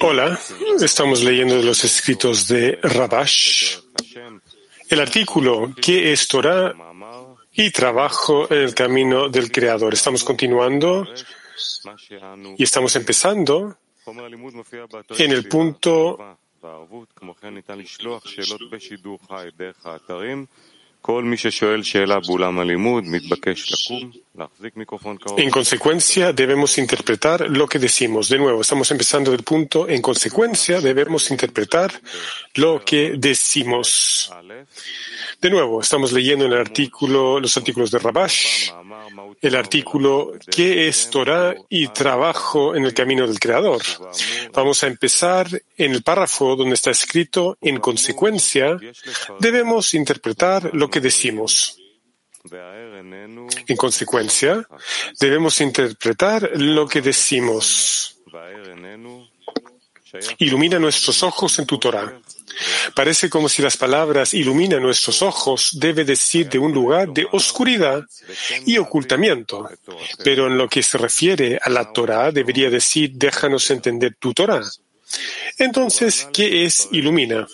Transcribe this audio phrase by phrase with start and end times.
[0.00, 0.38] Hola,
[0.80, 3.78] estamos leyendo los escritos de Rabash,
[4.88, 6.74] el artículo ¿Qué es Torah?
[7.52, 9.94] y trabajo en el camino del Creador.
[9.94, 11.06] Estamos continuando
[12.56, 13.76] y estamos empezando
[15.18, 16.38] en el punto
[25.36, 28.28] en consecuencia, debemos interpretar lo que decimos.
[28.28, 29.88] De nuevo, estamos empezando del punto.
[29.88, 31.92] En consecuencia, debemos interpretar
[32.54, 34.32] lo que decimos.
[35.40, 38.70] De nuevo, estamos leyendo el artículo, los artículos de Rabash,
[39.40, 43.82] el artículo ¿Qué es Torah y trabajo en el camino del Creador?
[44.52, 48.78] Vamos a empezar en el párrafo donde está escrito, en consecuencia,
[49.40, 51.76] debemos interpretar lo que decimos.
[53.66, 54.66] En consecuencia,
[55.18, 58.18] debemos interpretar lo que decimos.
[60.38, 62.20] Ilumina nuestros ojos en tu Torah.
[62.94, 68.04] Parece como si las palabras ilumina nuestros ojos debe decir de un lugar de oscuridad
[68.66, 69.68] y ocultamiento.
[70.22, 74.62] Pero en lo que se refiere a la Torah debería decir déjanos entender tu Torah.
[75.58, 77.46] Entonces, ¿qué es ilumina?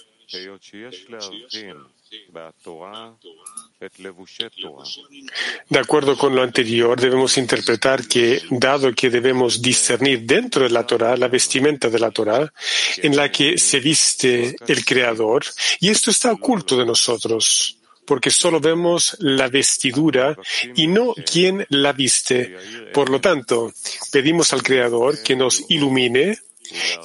[5.69, 10.87] De acuerdo con lo anterior, debemos interpretar que, dado que debemos discernir dentro de la
[10.87, 12.53] Torah la vestimenta de la Torah,
[12.99, 15.45] en la que se viste el Creador,
[15.81, 20.37] y esto está oculto de nosotros, porque solo vemos la vestidura
[20.75, 22.57] y no quien la viste.
[22.93, 23.73] Por lo tanto,
[24.11, 26.39] pedimos al Creador que nos ilumine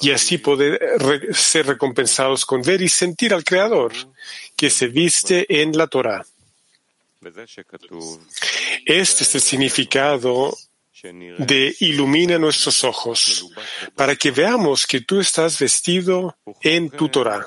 [0.00, 0.80] y así poder
[1.34, 3.92] ser recompensados con ver y sentir al Creador
[4.56, 6.24] que se viste en la Torah.
[8.84, 10.56] Este es el significado
[11.02, 13.46] de ilumina nuestros ojos
[13.94, 17.46] para que veamos que tú estás vestido en tu Torah.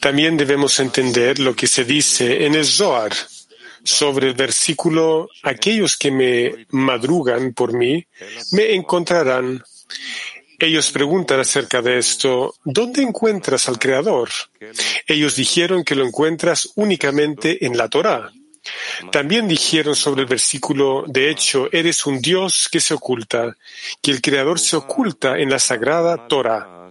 [0.00, 3.12] También debemos entender lo que se dice en el Zohar
[3.84, 8.06] sobre el versículo, aquellos que me madrugan por mí,
[8.52, 9.62] me encontrarán.
[10.58, 14.28] Ellos preguntan acerca de esto, ¿dónde encuentras al Creador?
[15.06, 18.30] Ellos dijeron que lo encuentras únicamente en la Torah.
[19.12, 23.56] También dijeron sobre el versículo, de hecho, eres un Dios que se oculta,
[24.02, 26.90] que el Creador se oculta en la sagrada Torah.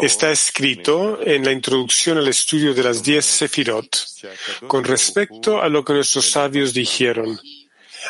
[0.00, 3.96] Está escrito en la introducción al estudio de las diez Sefirot
[4.66, 7.38] con respecto a lo que nuestros sabios dijeron.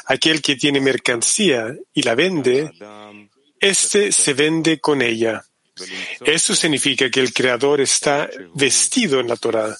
[0.07, 2.73] Aquel que tiene mercancía y la vende,
[3.61, 5.45] éste se vende con ella.
[6.25, 9.75] Eso significa que el Creador está vestido en la Torah,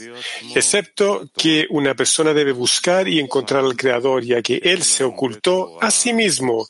[0.55, 5.83] excepto que una persona debe buscar y encontrar al Creador, ya que Él se ocultó
[5.83, 6.67] a sí mismo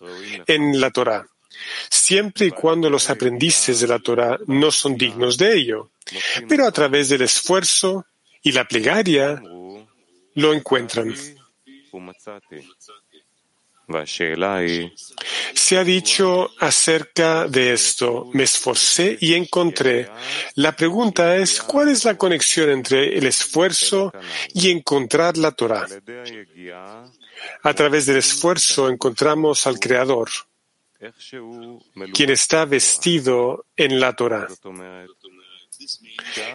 [0.46, 1.26] en la Torah
[1.90, 5.90] siempre y cuando los aprendices de la Torah no son dignos de ello.
[6.48, 8.06] Pero a través del esfuerzo
[8.42, 9.42] y la plegaria
[10.34, 11.14] lo encuentran.
[15.54, 20.08] Se ha dicho acerca de esto, me esforcé y encontré.
[20.56, 24.12] La pregunta es, ¿cuál es la conexión entre el esfuerzo
[24.54, 25.86] y encontrar la Torah?
[27.62, 30.28] A través del esfuerzo encontramos al Creador
[32.12, 34.46] quien está vestido en la Torah.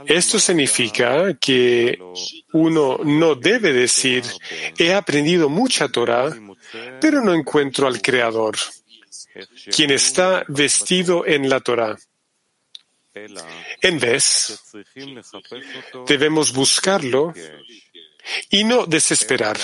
[0.05, 1.99] Esto significa que
[2.53, 4.23] uno no debe decir,
[4.77, 6.33] he aprendido mucha Torah,
[6.99, 8.55] pero no encuentro al Creador,
[9.75, 11.97] quien está vestido en la Torah.
[13.81, 14.59] En vez,
[16.07, 17.33] debemos buscarlo
[18.49, 19.57] y no desesperar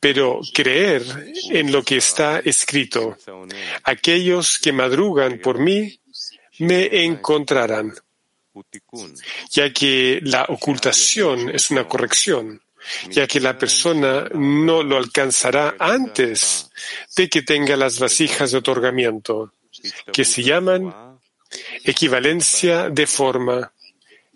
[0.00, 1.02] pero creer
[1.50, 3.16] en lo que está escrito.
[3.84, 5.98] Aquellos que madrugan por mí
[6.58, 7.92] me encontrarán,
[9.50, 12.60] ya que la ocultación es una corrección,
[13.10, 16.70] ya que la persona no lo alcanzará antes
[17.16, 19.52] de que tenga las vasijas de otorgamiento,
[20.12, 20.94] que se llaman
[21.84, 23.72] equivalencia de forma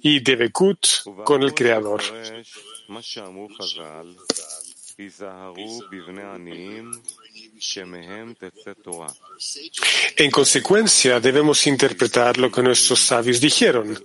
[0.00, 0.86] y de Bekut
[1.24, 2.02] con el Creador.
[10.16, 14.02] En consecuencia, debemos interpretar lo que nuestros sabios dijeron.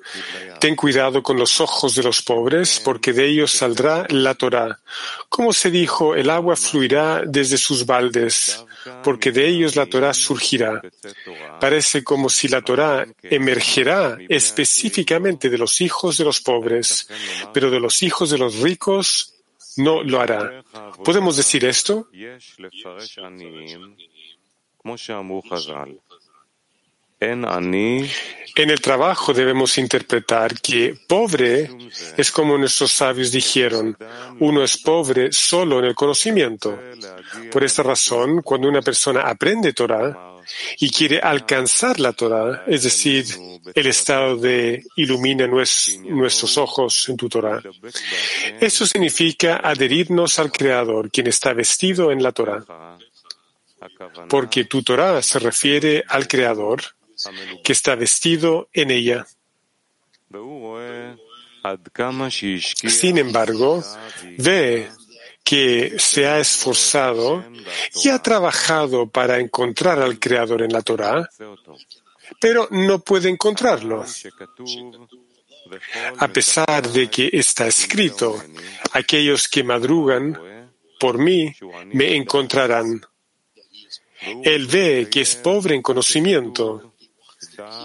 [0.64, 4.80] Ten cuidado con los ojos de los pobres, porque de ellos saldrá la Torah.
[5.28, 8.64] Como se dijo, el agua fluirá desde sus baldes,
[9.04, 10.82] porque de ellos la Torah surgirá.
[11.60, 17.10] Parece como si la Torah emergerá específicamente de los hijos de los pobres,
[17.54, 19.34] pero de los hijos de los ricos
[19.76, 20.64] no lo hará.
[21.04, 22.08] ¿Podemos decir esto?
[28.56, 31.70] En el trabajo debemos interpretar que pobre
[32.16, 33.98] es como nuestros sabios dijeron,
[34.40, 36.78] uno es pobre solo en el conocimiento.
[37.52, 40.38] Por esta razón, cuando una persona aprende Torah
[40.78, 43.26] y quiere alcanzar la Torah, es decir,
[43.74, 47.62] el estado de ilumina nuestros ojos en tu Torah,
[48.60, 52.64] eso significa adherirnos al Creador, quien está vestido en la Torah
[54.30, 56.82] porque tu Torah se refiere al Creador
[57.64, 59.26] que está vestido en ella.
[62.90, 63.84] Sin embargo,
[64.38, 64.90] ve
[65.44, 67.44] que se ha esforzado
[68.04, 71.30] y ha trabajado para encontrar al Creador en la Torah,
[72.40, 74.06] pero no puede encontrarlo.
[76.18, 78.42] A pesar de que está escrito,
[78.94, 80.40] aquellos que madrugan
[81.00, 81.54] por mí
[81.92, 83.02] me encontrarán.
[84.44, 86.93] Él ve que es pobre en conocimiento.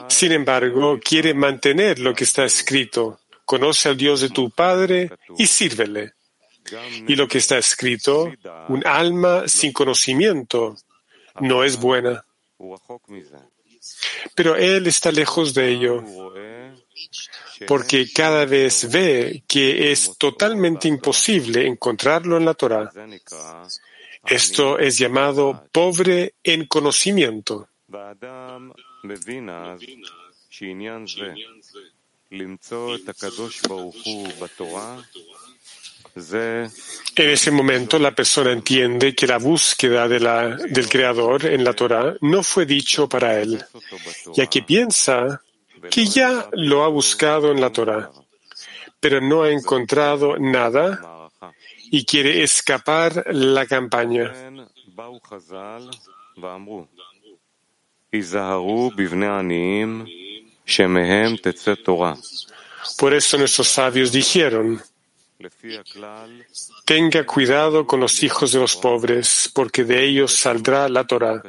[0.09, 3.21] Sin embargo, quiere mantener lo que está escrito.
[3.45, 6.13] Conoce al Dios de tu Padre y sírvele.
[7.07, 8.31] Y lo que está escrito,
[8.69, 10.77] un alma sin conocimiento,
[11.41, 12.25] no es buena.
[14.35, 16.05] Pero él está lejos de ello,
[17.67, 22.91] porque cada vez ve que es totalmente imposible encontrarlo en la Torah.
[24.27, 27.69] Esto es llamado pobre en conocimiento.
[37.17, 42.43] En ese momento la persona entiende que la búsqueda del Creador en la Torah no
[42.43, 43.65] fue dicho para él,
[44.35, 45.43] ya que piensa
[45.91, 48.11] que ya lo ha buscado en la Torah,
[48.99, 51.31] pero no ha encontrado nada
[51.91, 54.33] y quiere escapar la campaña.
[62.99, 64.83] Por eso nuestros sabios dijeron,
[66.85, 71.43] tenga cuidado con los hijos de los pobres, porque de ellos saldrá la Torah.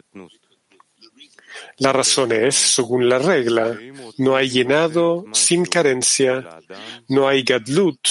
[1.78, 3.78] La razón es, según la regla,
[4.18, 6.60] no hay llenado sin carencia,
[7.08, 8.06] no hay gadlut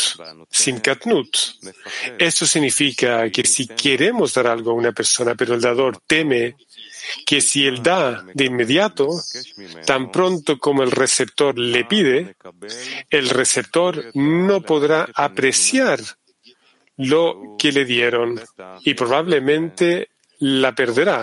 [0.50, 1.28] sin katnut.
[2.18, 6.56] Esto significa que si queremos dar algo a una persona, pero el dador teme
[7.26, 9.08] que si él da de inmediato,
[9.86, 12.36] tan pronto como el receptor le pide,
[13.10, 16.00] el receptor no podrá apreciar
[16.96, 18.40] lo que le dieron
[18.84, 20.10] y probablemente
[20.40, 21.22] la perderá,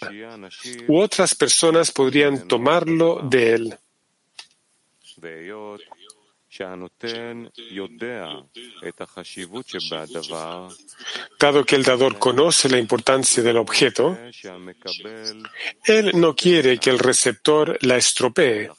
[0.88, 3.78] u otras personas podrían tomarlo de él.
[11.40, 14.18] Dado que el dador conoce la importancia del objeto,
[15.86, 18.70] él no quiere que el receptor la estropee.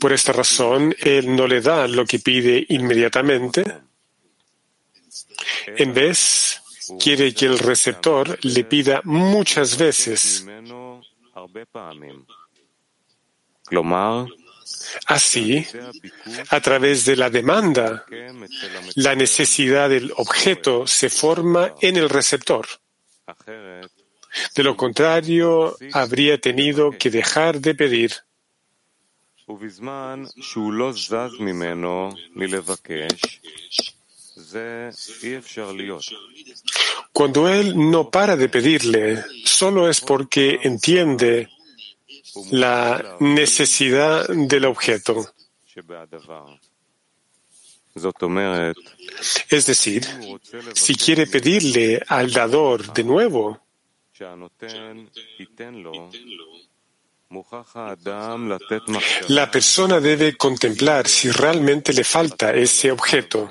[0.00, 3.64] Por esta razón, él no le da lo que pide inmediatamente,
[5.66, 6.62] en vez,
[6.98, 10.46] quiere que el receptor le pida muchas veces.
[15.06, 15.66] Así,
[16.50, 18.04] a través de la demanda,
[18.94, 22.66] la necesidad del objeto se forma en el receptor.
[24.54, 28.12] De lo contrario, habría tenido que dejar de pedir.
[37.12, 41.48] Cuando él no para de pedirle, solo es porque entiende
[42.50, 45.26] la necesidad del objeto.
[49.48, 50.06] Es decir,
[50.74, 53.60] si quiere pedirle al dador de nuevo,
[59.28, 63.50] la persona debe contemplar si realmente le falta ese objeto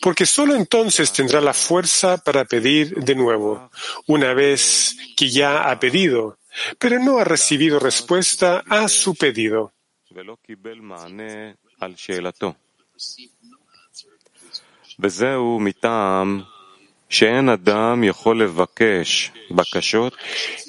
[0.00, 3.70] porque solo entonces tendrá la fuerza para pedir de nuevo,
[4.06, 6.38] una vez que ya ha pedido,
[6.78, 9.72] pero no ha recibido respuesta a su pedido.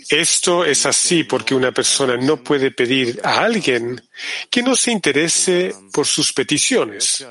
[0.10, 4.02] Esto es así porque una persona no puede pedir a alguien
[4.50, 7.25] que no se interese por sus peticiones.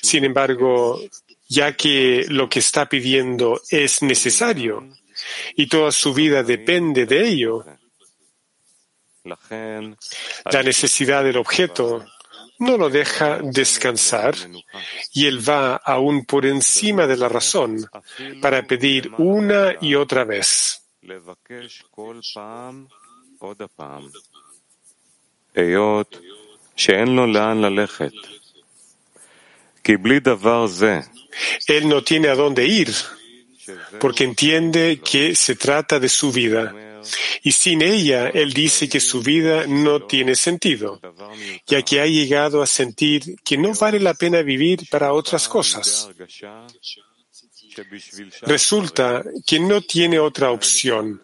[0.00, 1.00] Sin embargo,
[1.48, 4.88] ya que lo que está pidiendo es necesario
[5.56, 7.64] y toda su vida depende de ello,
[9.24, 12.04] la necesidad del objeto
[12.58, 14.34] no lo deja descansar
[15.12, 17.84] y él va aún por encima de la razón
[18.40, 20.88] para pedir una y otra vez.
[31.66, 32.94] Él no tiene a dónde ir
[34.00, 36.74] porque entiende que se trata de su vida
[37.42, 41.00] y sin ella, él dice que su vida no tiene sentido,
[41.66, 46.08] ya que ha llegado a sentir que no vale la pena vivir para otras cosas.
[48.42, 51.22] Resulta que no tiene otra opción,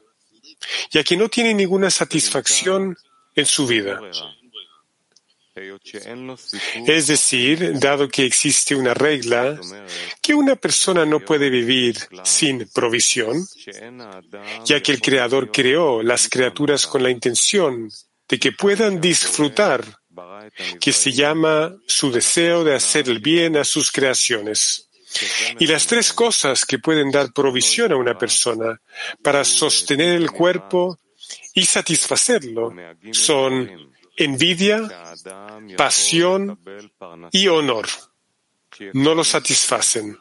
[0.90, 2.96] ya que no tiene ninguna satisfacción
[3.34, 4.00] en su vida.
[6.86, 9.58] Es decir, dado que existe una regla
[10.22, 13.46] que una persona no puede vivir sin provisión,
[14.64, 17.90] ya que el Creador creó las criaturas con la intención
[18.28, 19.84] de que puedan disfrutar,
[20.80, 24.88] que se llama su deseo de hacer el bien a sus creaciones.
[25.58, 28.80] Y las tres cosas que pueden dar provisión a una persona
[29.22, 30.98] para sostener el cuerpo
[31.54, 32.74] y satisfacerlo
[33.12, 33.87] son
[34.18, 34.88] envidia,
[35.76, 36.58] pasión
[37.32, 37.86] y honor.
[38.92, 40.18] No lo satisfacen.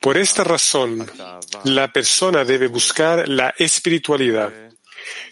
[0.00, 1.06] Por esta razón,
[1.64, 4.52] la persona debe buscar la espiritualidad.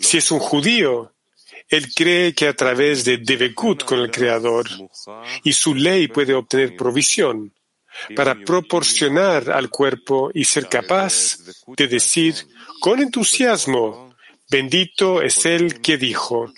[0.00, 1.14] Si es un judío,
[1.69, 4.69] él cree que a través de Devekut con el Creador
[5.43, 7.52] y su ley puede obtener provisión
[8.14, 12.35] para proporcionar al cuerpo y ser capaz de decir
[12.81, 14.12] con entusiasmo
[14.52, 16.52] Bendito es el que dijo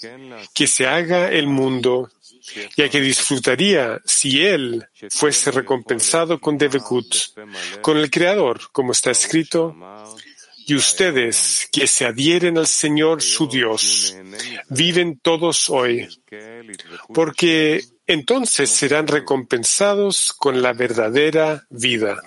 [0.52, 2.10] que se haga el mundo,
[2.76, 7.14] ya que disfrutaría si él fuese recompensado con Devekut,
[7.82, 9.76] con el Creador, como está escrito,
[10.66, 14.16] y ustedes que se adhieren al Señor su Dios,
[14.70, 16.08] viven todos hoy,
[17.12, 22.20] porque entonces serán recompensados con la verdadera vida.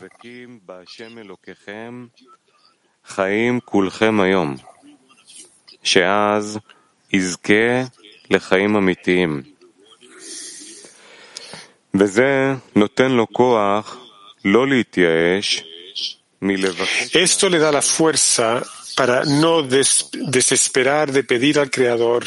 [17.14, 18.64] Esto le da la fuerza
[18.96, 22.26] para no desesperar de pedir al Creador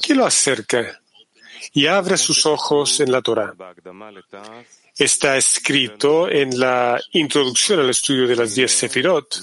[0.00, 0.92] que lo acerque
[1.72, 3.54] y abra sus ojos en la Torah
[4.96, 9.40] está escrito en la introducción al estudio de las diez Sefirot.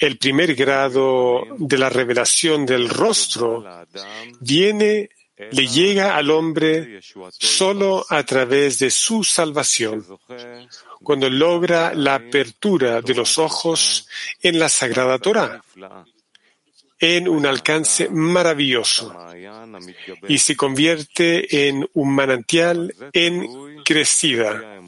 [0.00, 3.64] El primer grado de la revelación del rostro
[4.40, 10.04] viene, le llega al hombre solo a través de su salvación,
[11.02, 14.08] cuando logra la apertura de los ojos
[14.42, 15.62] en la Sagrada Torah
[17.00, 19.14] en un alcance maravilloso
[20.26, 24.82] y se convierte en un manantial en crecida.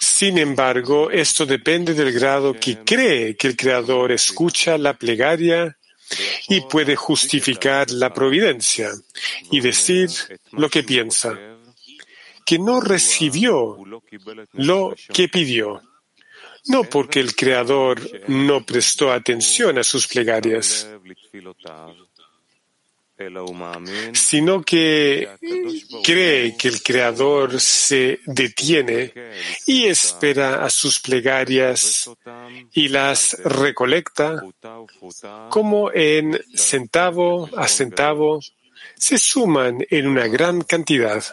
[0.00, 5.78] Sin embargo, esto depende del grado que cree que el Creador escucha la plegaria
[6.48, 8.90] y puede justificar la providencia
[9.52, 10.10] y decir
[10.50, 11.38] lo que piensa,
[12.44, 13.78] que no recibió
[14.54, 15.80] lo que pidió
[16.66, 20.86] no porque el Creador no prestó atención a sus plegarias,
[24.12, 25.28] sino que
[26.02, 29.12] cree que el Creador se detiene
[29.66, 32.10] y espera a sus plegarias
[32.72, 34.42] y las recolecta
[35.48, 38.40] como en centavo a centavo
[38.96, 41.24] se suman en una gran cantidad.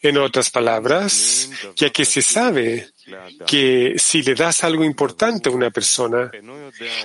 [0.00, 2.88] En otras palabras, ya que se sabe
[3.46, 6.30] que si le das algo importante a una persona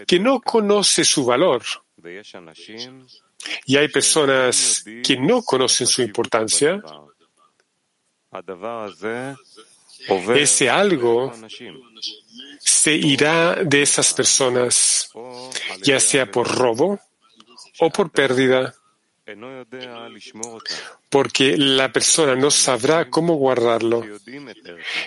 [0.05, 1.63] que no conoce su valor,
[3.65, 6.81] y hay personas que no conocen su importancia,
[10.35, 11.33] ese algo
[12.59, 15.09] se irá de esas personas,
[15.83, 16.99] ya sea por robo,
[17.79, 18.73] o por pérdida,
[21.09, 24.03] porque la persona no sabrá cómo guardarlo.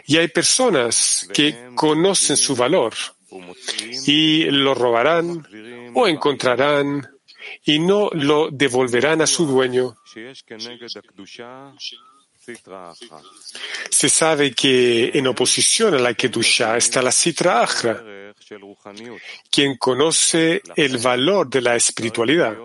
[0.06, 2.94] Y hay personas que conocen su valor
[4.06, 5.46] y lo robarán
[5.94, 7.08] o encontrarán
[7.64, 9.96] y no lo devolverán a su dueño.
[13.90, 18.02] Se sabe que en oposición a la Kedusha está la Sitra Achra,
[19.50, 22.56] quien conoce el valor de la espiritualidad.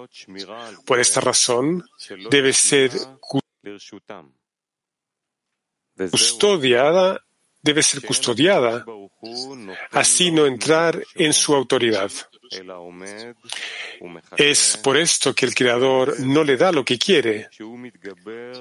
[0.85, 1.85] Por esta razón,
[2.29, 2.91] debe ser
[6.11, 7.21] custodiada,
[7.61, 8.85] debe ser custodiada,
[9.91, 12.11] así no entrar en su autoridad.
[14.37, 17.49] Es por esto que el Creador no le da lo que quiere,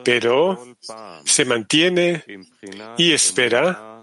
[0.05, 0.77] pero
[1.25, 2.25] se mantiene
[2.97, 3.95] y espera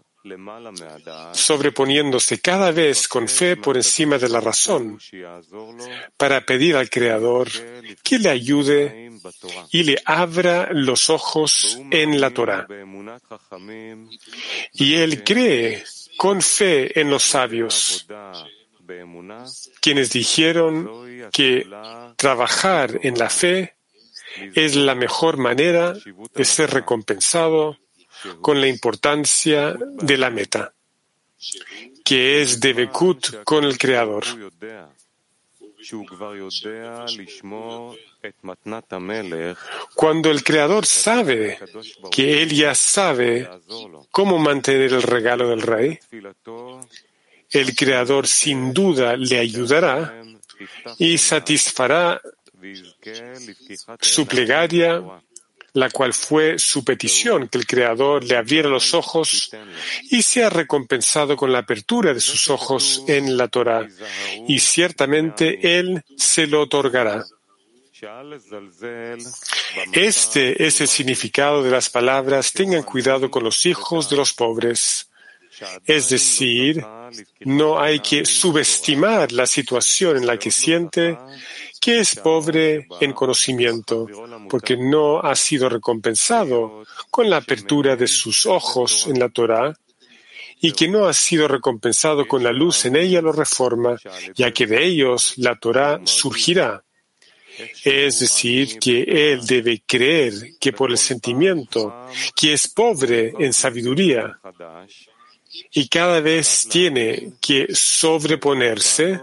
[1.33, 4.99] sobreponiéndose cada vez con fe por encima de la razón,
[6.15, 7.49] para pedir al Creador
[8.03, 9.11] que le ayude
[9.71, 12.67] y le abra los ojos en la Torah.
[14.73, 15.83] Y él cree
[16.17, 18.05] con fe en los sabios,
[19.79, 21.67] quienes dijeron que
[22.15, 23.75] trabajar en la fe
[24.55, 25.93] es la mejor manera
[26.33, 27.77] de ser recompensado
[28.41, 30.73] con la importancia de la meta,
[32.03, 34.23] que es de Bekut con el Creador.
[39.95, 41.59] Cuando el Creador sabe
[42.11, 43.49] que Él ya sabe
[44.11, 45.99] cómo mantener el regalo del Rey,
[47.51, 50.23] el Creador sin duda le ayudará
[50.97, 52.21] y satisfará
[53.99, 55.01] su plegaria
[55.73, 59.51] la cual fue su petición, que el Creador le abriera los ojos
[60.09, 63.87] y sea recompensado con la apertura de sus ojos en la Torah,
[64.47, 67.23] y ciertamente Él se lo otorgará.
[69.93, 75.10] Este es el significado de las palabras tengan cuidado con los hijos de los pobres.
[75.85, 76.85] Es decir,
[77.41, 81.17] no hay que subestimar la situación en la que siente
[81.79, 84.07] que es pobre en conocimiento,
[84.49, 89.73] porque no ha sido recompensado con la apertura de sus ojos en la Torah,
[90.63, 93.97] y que no ha sido recompensado con la luz en ella lo reforma,
[94.35, 96.83] ya que de ellos la Torah surgirá.
[97.83, 104.39] Es decir, que él debe creer que por el sentimiento, que es pobre en sabiduría,
[105.71, 109.19] y cada vez tiene que sobreponerse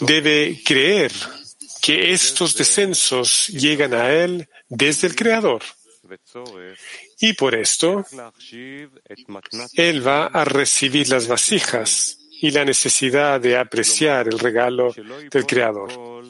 [0.00, 1.12] debe creer
[1.80, 5.62] que estos descensos llegan a él desde el Creador.
[7.20, 8.04] Y por esto,
[9.74, 14.94] él va a recibir las vasijas y la necesidad de apreciar el regalo
[15.30, 16.24] del Creador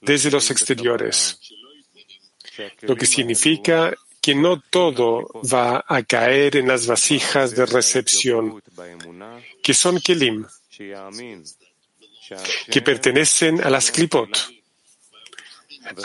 [0.00, 1.38] desde los exteriores,
[2.82, 8.62] lo que significa que no todo va a caer en las vasijas de recepción,
[9.62, 10.46] que son Kelim,
[12.70, 14.50] que pertenecen a las Klipot.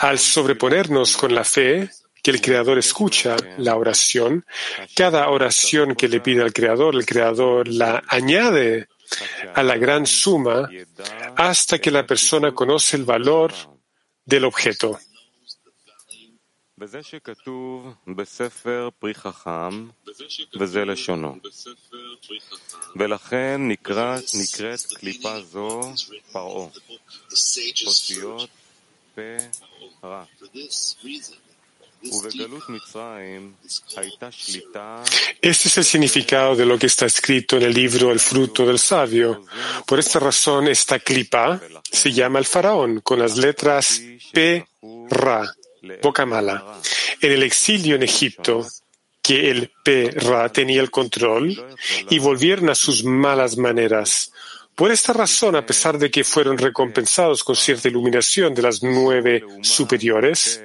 [0.00, 1.90] Al sobreponernos con la fe,
[2.22, 4.44] que el Creador escucha la oración,
[4.96, 8.88] cada oración que le pide al Creador, el Creador la añade
[9.54, 10.68] a la gran suma
[11.36, 13.52] hasta que la persona conoce el valor
[14.24, 14.98] del objeto.
[35.40, 38.78] Este es el significado de lo que está escrito en el libro El fruto del
[38.78, 39.46] sabio.
[39.86, 41.58] Por esta razón, esta clipa
[41.90, 44.68] se llama el faraón con las letras P,
[45.08, 45.56] Ra
[46.02, 46.80] boca mala.
[47.20, 48.66] En el exilio en Egipto,
[49.22, 51.76] que el Perra tenía el control
[52.10, 54.30] y volvieron a sus malas maneras.
[54.76, 59.42] Por esta razón, a pesar de que fueron recompensados con cierta iluminación de las nueve
[59.62, 60.62] superiores,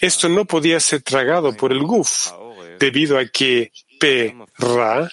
[0.00, 2.30] esto no podía ser tragado por el Guf,
[2.80, 3.70] debido a que
[4.00, 5.08] P-Ra,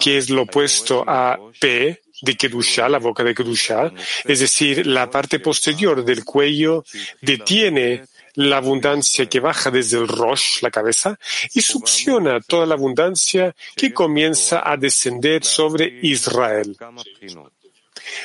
[0.00, 3.92] que es lo opuesto a P de Kedusha, la boca de Kedusha,
[4.24, 6.84] es decir, la parte posterior del cuello,
[7.20, 11.18] detiene la abundancia que baja desde el Rosh, la cabeza,
[11.52, 16.76] y succiona toda la abundancia que comienza a descender sobre Israel.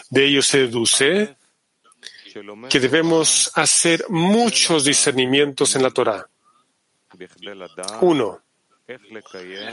[0.10, 1.36] De ello se deduce
[2.70, 6.28] que debemos hacer muchos discernimientos en la Torah.
[8.02, 8.42] Uno,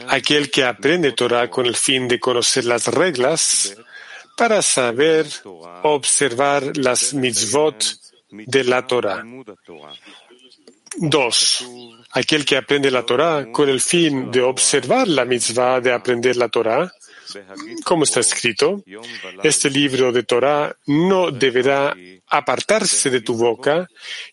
[0.08, 3.76] aquel que aprende Torah con el fin de conocer las reglas
[4.36, 5.26] para saber
[5.82, 7.84] observar las mitzvot
[8.30, 9.24] de la Torah.
[10.98, 11.64] Dos,
[12.12, 16.48] aquel que aprende la Torah con el fin de observar la mitzvah de aprender la
[16.48, 16.90] Torah,
[17.84, 18.82] como está escrito,
[19.42, 21.94] este libro de Torah no deberá
[22.28, 23.88] apartarse de tu boca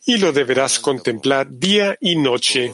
[0.06, 2.74] y lo deberás contemplar día y noche.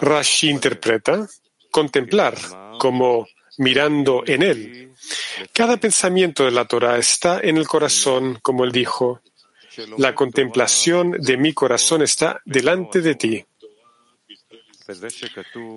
[0.00, 1.26] Rashi interpreta
[1.70, 2.36] contemplar
[2.78, 3.26] como
[3.58, 4.92] mirando en él.
[5.52, 9.20] Cada pensamiento de la Torah está en el corazón, como él dijo.
[9.98, 13.44] La contemplación de mi corazón está delante de ti.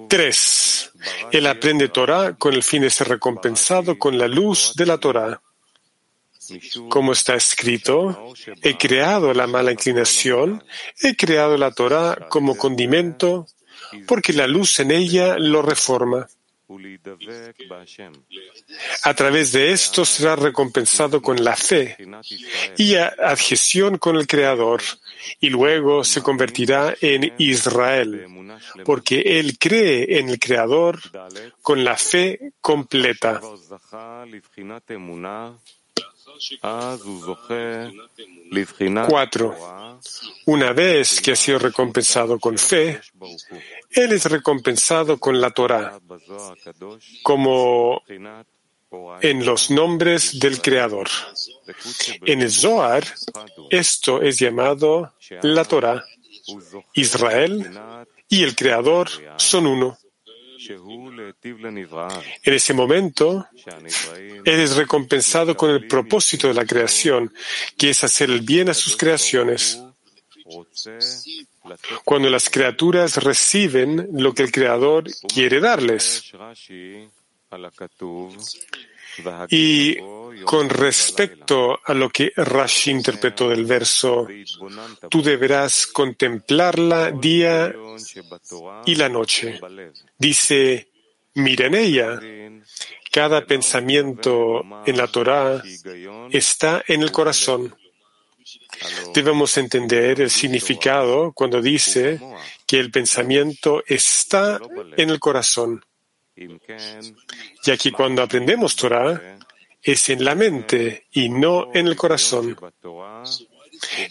[0.10, 0.92] Tres.
[1.32, 5.42] Él aprende Torah con el fin de ser recompensado con la luz de la Torah.
[6.90, 10.64] Como está escrito, he creado la mala inclinación,
[11.02, 13.48] he creado la Torah como condimento,
[14.08, 16.28] porque la luz en ella lo reforma.
[19.04, 21.98] A través de esto será recompensado con la fe
[22.78, 24.82] y adhesión con el Creador,
[25.40, 28.28] y luego se convertirá en Israel,
[28.84, 31.00] porque él cree en el Creador
[31.62, 33.40] con la fe completa.
[39.08, 39.56] Cuatro.
[40.45, 43.02] Una vez que ha sido recompensado con fe,
[43.91, 46.00] él es recompensado con la Torah,
[47.23, 48.02] como
[49.21, 51.10] en los nombres del Creador.
[52.26, 53.04] En el Zohar,
[53.69, 56.06] esto es llamado la Torah.
[56.93, 57.69] Israel
[58.30, 59.97] y el Creador son uno.
[62.43, 63.48] En ese momento,
[64.46, 67.34] Él es recompensado con el propósito de la creación,
[67.78, 69.82] que es hacer el bien a sus creaciones.
[72.06, 76.32] Cuando las criaturas reciben lo que el Creador quiere darles.
[79.50, 79.98] Y
[80.44, 84.28] con respecto a lo que Rashi interpretó del verso,
[85.10, 87.74] tú deberás contemplarla día
[88.86, 89.60] y la noche.
[90.18, 90.90] Dice,
[91.36, 92.20] mira en ella.
[93.12, 95.62] Cada pensamiento en la Torah
[96.32, 97.76] está en el corazón.
[99.14, 102.20] Debemos entender el significado cuando dice
[102.66, 104.60] que el pensamiento está
[104.96, 105.84] en el corazón
[107.63, 109.38] ya que cuando aprendemos Torah
[109.82, 112.58] es en la mente y no en el corazón.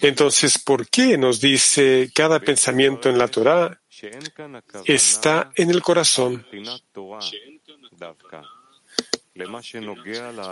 [0.01, 3.81] Entonces, ¿por qué nos dice cada pensamiento en la Torah
[4.85, 6.47] está en el corazón?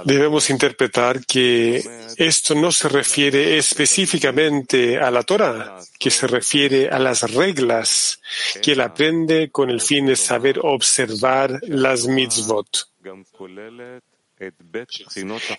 [0.04, 1.82] Debemos interpretar que
[2.16, 8.20] esto no se refiere específicamente a la Torah, que se refiere a las reglas
[8.62, 12.88] que él aprende con el fin de saber observar las mitzvot.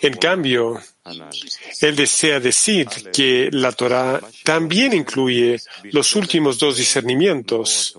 [0.02, 0.82] En cambio,
[1.82, 5.60] él desea decir que la Torah también incluye
[5.92, 7.98] los últimos dos discernimientos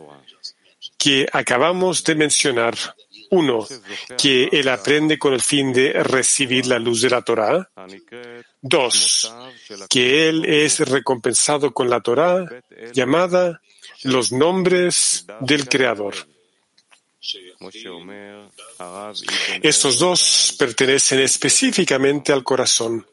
[0.97, 2.75] que acabamos de mencionar.
[3.31, 3.67] Uno,
[4.17, 7.71] que él aprende con el fin de recibir la luz de la Torah.
[8.61, 9.33] Dos,
[9.89, 12.47] que él es recompensado con la Torah
[12.93, 13.61] llamada
[14.05, 16.15] los nombres del Creador.
[19.63, 23.07] Estos dos pertenecen específicamente al corazón,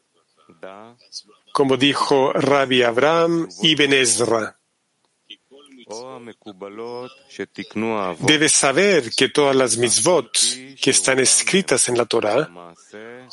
[1.52, 4.58] como dijo Rabbi Abraham Ibn Ezra.
[8.20, 10.30] Debes saber que todas las mitzvot
[10.80, 12.74] que están escritas en la Torah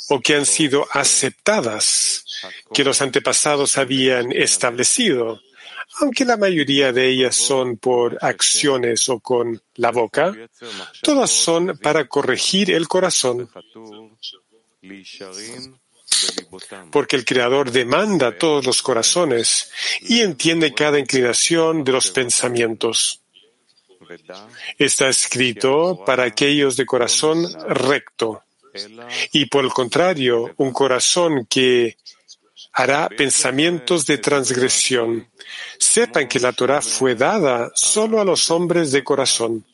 [0.10, 2.26] o que han sido aceptadas,
[2.74, 5.40] que los antepasados habían establecido,
[6.00, 10.34] aunque la mayoría de ellas son por acciones o con la boca,
[11.02, 13.50] todas son para corregir el corazón
[16.92, 23.22] porque el Creador demanda todos los corazones y entiende cada inclinación de los pensamientos.
[24.78, 28.44] Está escrito para aquellos de corazón recto
[29.32, 31.98] y por el contrario, un corazón que
[32.74, 35.28] hará pensamientos de transgresión.
[35.78, 39.66] Sepan que la Torah fue dada solo a los hombres de corazón.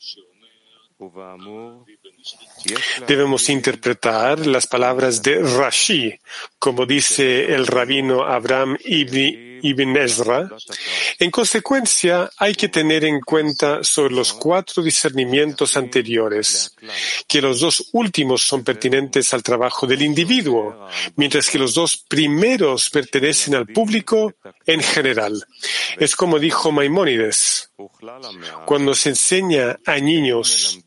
[3.06, 6.14] Debemos interpretar las palabras de Rashi,
[6.58, 10.48] como dice el rabino Abraham Ibn Ezra.
[11.18, 16.74] En consecuencia, hay que tener en cuenta sobre los cuatro discernimientos anteriores,
[17.26, 22.90] que los dos últimos son pertinentes al trabajo del individuo, mientras que los dos primeros
[22.90, 24.34] pertenecen al público
[24.66, 25.44] en general.
[25.98, 27.67] Es como dijo Maimónides,
[28.66, 30.80] cuando se enseña a niños,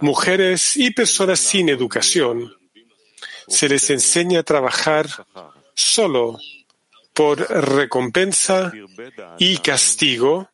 [0.00, 2.52] mujeres y personas sin educación,
[3.48, 5.06] se les enseña a trabajar
[5.74, 6.38] solo
[7.12, 8.72] por recompensa
[9.38, 10.50] y castigo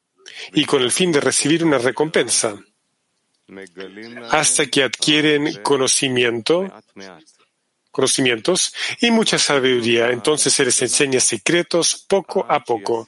[0.52, 2.58] y con el fin de recibir una recompensa,
[4.30, 6.70] hasta que adquieren conocimiento
[7.92, 10.10] conocimientos y mucha sabiduría.
[10.10, 13.06] Entonces se les enseña secretos poco a poco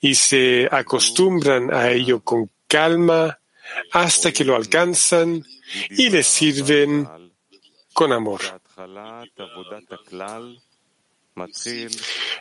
[0.00, 3.38] y se acostumbran a ello con calma
[3.92, 5.44] hasta que lo alcanzan
[5.90, 7.08] y les sirven
[7.92, 8.40] con amor.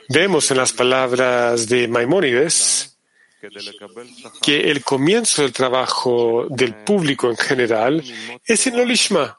[0.10, 2.98] Vemos en las palabras de Maimónides
[4.42, 8.04] que el comienzo del trabajo del público en general
[8.44, 9.38] es en Lolishma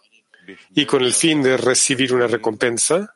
[0.74, 3.15] y con el fin de recibir una recompensa.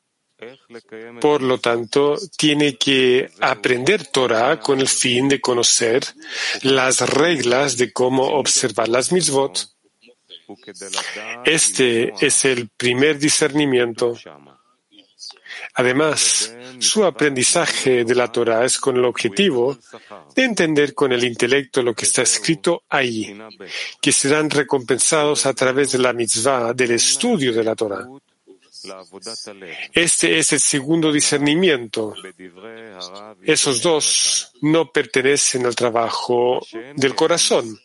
[1.21, 6.03] Por lo tanto, tiene que aprender Torah con el fin de conocer
[6.63, 9.69] las reglas de cómo observar las mitzvot.
[11.45, 14.17] Este es el primer discernimiento.
[15.75, 19.79] Además, su aprendizaje de la Torah es con el objetivo
[20.35, 23.39] de entender con el intelecto lo que está escrito ahí,
[24.01, 28.09] que serán recompensados a través de la mitzvah del estudio de la Torah.
[29.93, 32.15] Este es el segundo discernimiento.
[33.43, 37.79] Esos dos no pertenecen al trabajo del corazón,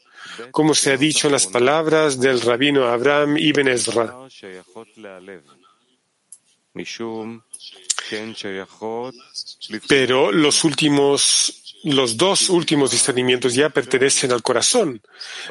[0.51, 4.15] como se ha dicho en las palabras del rabino Abraham ibn Ezra.
[9.87, 15.01] Pero los últimos, los dos últimos discernimientos ya pertenecen al corazón,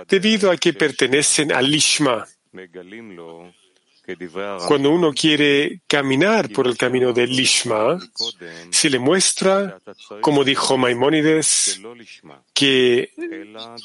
[0.08, 2.26] debido a que pertenecen al Lishma.
[4.66, 7.98] Cuando uno quiere caminar por el camino del Lishma,
[8.70, 9.78] se le muestra,
[10.20, 11.80] como dijo Maimónides,
[12.52, 13.10] que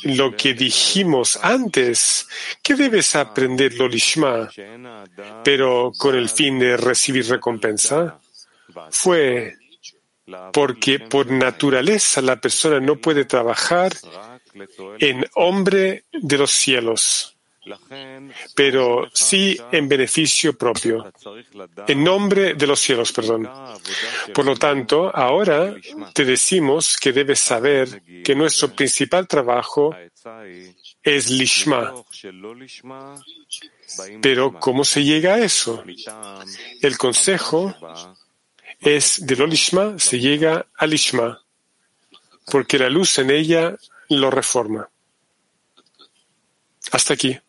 [0.04, 2.28] lo que dijimos antes,
[2.62, 4.50] que debes aprender lo Lishma,
[5.44, 8.20] pero con el fin de recibir recompensa,
[8.92, 9.56] fue
[10.52, 13.94] porque por naturaleza la persona no puede trabajar
[15.00, 17.39] en hombre de los cielos
[18.56, 21.12] pero sí en beneficio propio,
[21.88, 23.50] en nombre de los cielos, perdón.
[24.34, 25.76] Por lo tanto, ahora
[26.14, 29.96] te decimos que debes saber que nuestro principal trabajo
[31.04, 31.94] es Lishma.
[34.22, 35.84] Pero, ¿cómo se llega a eso?
[36.82, 37.74] El consejo
[38.80, 41.42] es de lo Lishma se llega a Lishma,
[42.52, 43.76] porque la luz en ella
[44.10, 44.90] lo reforma.
[46.92, 47.40] Hasta aquí.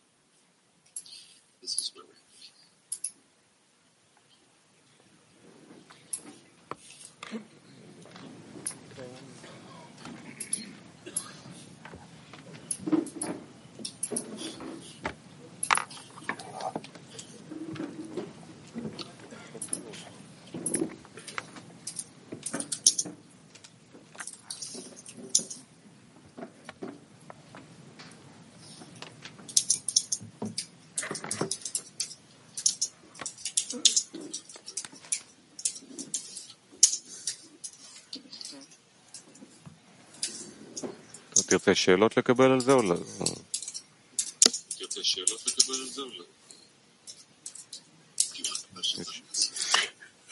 [41.70, 42.94] ירצה שאלות לקבל על זה או לא?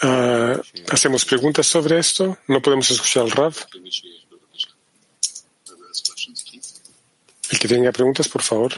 [0.01, 0.57] Uh,
[0.95, 2.39] ¿Hacemos preguntas sobre esto?
[2.47, 3.57] ¿No podemos escuchar al RAF?
[7.59, 8.73] El que tenga preguntas, por favor.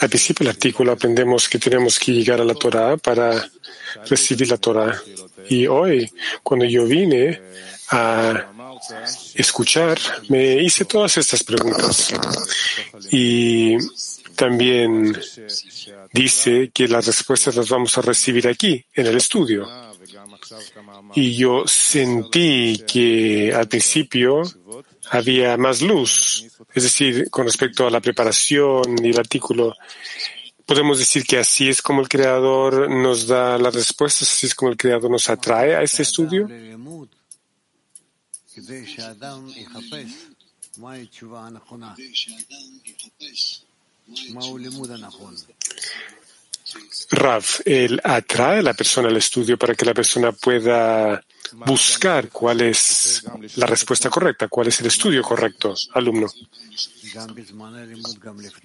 [0.00, 3.46] Al principio del artículo aprendemos que tenemos que llegar a la Torah para
[4.08, 5.02] recibir la Torah.
[5.50, 6.10] Y hoy,
[6.42, 7.38] cuando yo vine
[7.90, 8.42] a
[9.34, 9.98] escuchar,
[10.30, 12.08] me hice todas estas preguntas.
[13.10, 13.76] Y
[14.36, 15.16] también
[16.12, 19.66] dice que las respuestas las vamos a recibir aquí, en el estudio.
[21.14, 24.42] Y yo sentí que al principio
[25.10, 29.74] había más luz, es decir, con respecto a la preparación y el artículo.
[30.64, 34.72] Podemos decir que así es como el creador nos da las respuestas, así es como
[34.72, 36.48] el creador nos atrae a este estudio.
[47.10, 51.22] Rav, él atrae a la persona al estudio para que la persona pueda
[51.64, 53.24] buscar cuál es
[53.56, 56.26] la respuesta correcta, cuál es el estudio correcto, alumno.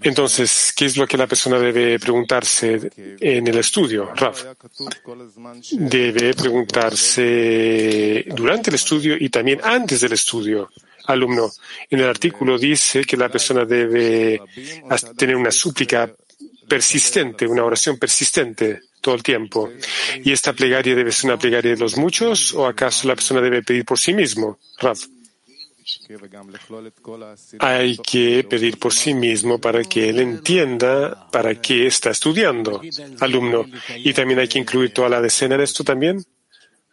[0.02, 4.56] Entonces, ¿qué es lo que la persona debe preguntarse en el estudio, Rav?
[5.72, 10.72] Debe preguntarse durante el estudio y también antes del estudio
[11.12, 11.52] alumno.
[11.90, 14.42] En el artículo dice que la persona debe
[15.18, 16.12] tener una súplica
[16.68, 19.70] persistente, una oración persistente todo el tiempo.
[20.24, 23.64] ¿Y esta plegaria debe ser una plegaria de los muchos o acaso la persona debe
[23.64, 24.60] pedir por sí mismo?
[24.80, 24.98] Rav.
[27.60, 32.82] hay que pedir por sí mismo para que él entienda para qué está estudiando,
[33.20, 33.66] alumno.
[33.98, 36.24] Y también hay que incluir toda la decena en esto también.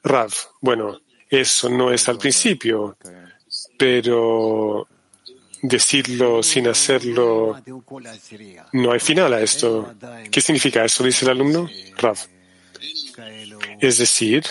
[0.02, 2.96] Rav, bueno, eso no es al principio,
[3.79, 4.87] pero
[5.62, 7.61] decirlo sin hacerlo,
[8.73, 9.94] no hay final a esto.
[10.31, 11.05] ¿Qué significa eso?
[11.05, 11.68] Dice el alumno.
[11.97, 12.18] Rav.
[13.81, 14.44] Es decir,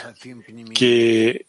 [0.74, 1.46] que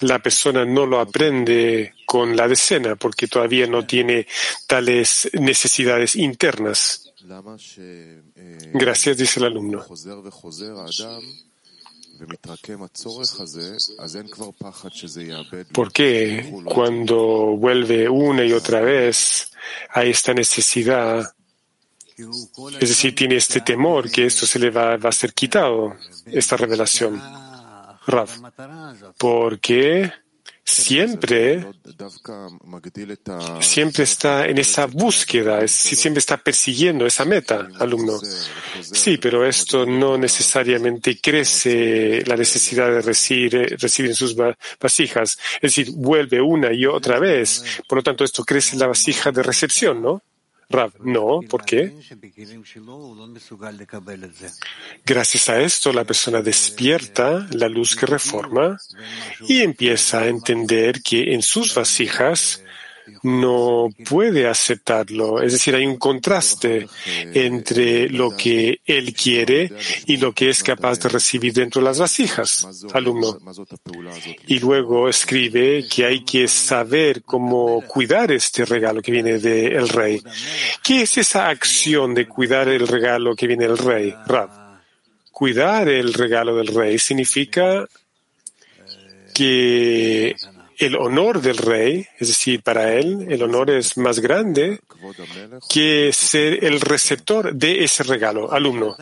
[0.00, 4.26] la persona no lo aprende con la decena porque todavía no tiene
[4.66, 7.12] tales necesidades internas.
[8.72, 9.84] Gracias, dice el alumno.
[15.72, 19.52] Porque cuando vuelve una y otra vez
[19.90, 21.32] a esta necesidad,
[22.80, 26.56] es decir, tiene este temor que esto se le va, va a ser quitado, esta
[26.56, 27.20] revelación.
[28.06, 28.28] Rav,
[29.18, 30.12] porque
[30.70, 31.66] siempre,
[33.60, 38.18] siempre está en esa búsqueda, siempre está persiguiendo esa meta, alumno.
[38.80, 44.36] Sí, pero esto no necesariamente crece la necesidad de recibir, recibir en sus
[44.80, 45.38] vasijas.
[45.56, 47.64] Es decir, vuelve una y otra vez.
[47.88, 50.22] Por lo tanto, esto crece la vasija de recepción, ¿no?
[51.00, 51.92] No, ¿por qué?
[55.04, 58.78] Gracias a esto, la persona despierta la luz que reforma
[59.48, 62.62] y empieza a entender que en sus vasijas
[63.22, 65.42] no puede aceptarlo.
[65.42, 66.86] Es decir, hay un contraste
[67.34, 69.72] entre lo que él quiere
[70.06, 73.38] y lo que es capaz de recibir dentro de las vasijas, alumno.
[74.46, 80.22] Y luego escribe que hay que saber cómo cuidar este regalo que viene del rey.
[80.82, 84.14] ¿Qué es esa acción de cuidar el regalo que viene del rey?
[84.26, 84.50] Rab.
[85.30, 87.86] Cuidar el regalo del rey significa
[89.34, 90.36] que
[90.80, 94.80] el honor del rey, es decir, para él el honor es más grande
[95.68, 98.96] que ser el receptor de ese regalo, alumno.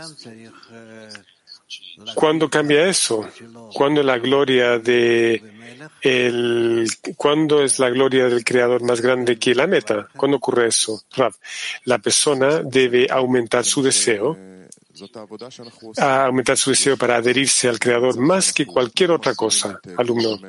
[2.14, 3.28] ¿Cuándo cambia eso?
[3.72, 5.40] ¿Cuándo la gloria de
[6.02, 10.08] el, ¿Cuándo es la gloria del creador más grande que la meta?
[10.16, 11.02] ¿Cuándo ocurre eso?
[11.84, 14.36] la persona debe aumentar su deseo
[15.96, 20.40] aumentar su deseo para adherirse al creador más que cualquier otra cosa, alumno.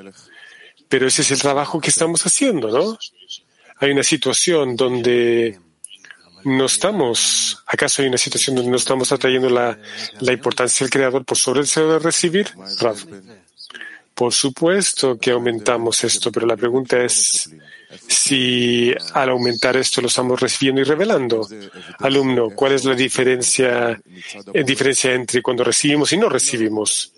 [0.89, 2.97] Pero ese es el trabajo que estamos haciendo, ¿no?
[3.77, 5.57] Hay una situación donde
[6.43, 9.77] no estamos, ¿acaso hay una situación donde no estamos atrayendo la,
[10.19, 12.49] la importancia del creador por sobre el deseo de recibir?
[14.13, 17.49] Por supuesto que aumentamos esto, pero la pregunta es
[18.07, 21.47] si al aumentar esto lo estamos recibiendo y revelando.
[21.99, 23.99] Alumno, ¿cuál es la diferencia,
[24.53, 27.13] eh, diferencia entre cuando recibimos y no recibimos?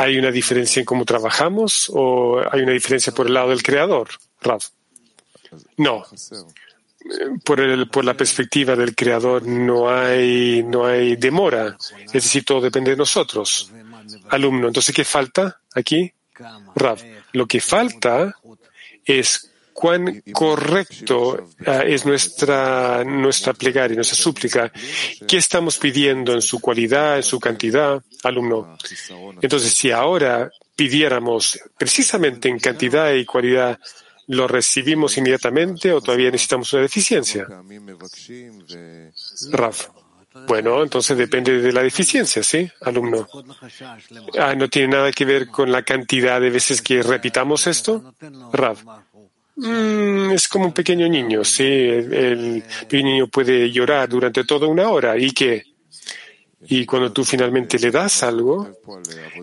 [0.00, 4.08] ¿Hay una diferencia en cómo trabajamos o hay una diferencia por el lado del creador,
[4.40, 4.62] Rav?
[5.76, 6.04] No.
[7.44, 11.76] Por, la perspectiva del creador no hay, no hay demora.
[12.06, 13.72] Es decir, todo depende de nosotros.
[14.30, 16.12] Alumno, entonces, ¿qué falta aquí?
[16.76, 17.00] Rav,
[17.32, 18.36] lo que falta
[19.04, 19.47] es
[19.78, 24.72] cuán correcto ah, es nuestra, nuestra plegaria, nuestra súplica.
[25.24, 28.76] ¿Qué estamos pidiendo en su cualidad, en su cantidad, alumno?
[29.40, 33.78] Entonces, si ahora pidiéramos precisamente en cantidad y cualidad,
[34.26, 37.46] ¿lo recibimos inmediatamente o todavía necesitamos una deficiencia?
[39.52, 39.86] Raf.
[40.46, 43.28] Bueno, entonces depende de la deficiencia, ¿sí, alumno?
[44.38, 48.14] Ah, ¿No tiene nada que ver con la cantidad de veces que repitamos esto?
[48.52, 48.78] Rav.
[49.58, 51.64] Mm, es como un pequeño niño, sí.
[51.64, 55.64] El, pequeño niño puede llorar durante toda una hora y que
[56.70, 58.68] y cuando tú finalmente le das algo,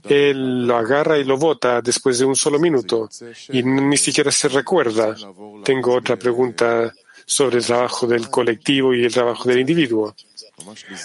[0.08, 3.10] él lo agarra y lo bota después de un solo minuto
[3.50, 5.16] y ni siquiera se recuerda.
[5.64, 6.94] Tengo otra pregunta
[7.26, 10.16] sobre el trabajo del colectivo y el trabajo del individuo.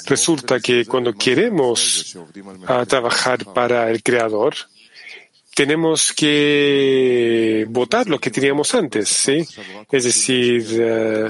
[0.07, 2.17] Resulta que cuando queremos
[2.67, 4.55] ah, trabajar para el creador,
[5.55, 9.47] tenemos que votar lo que teníamos antes, ¿sí?
[9.91, 11.29] Es decir, eh,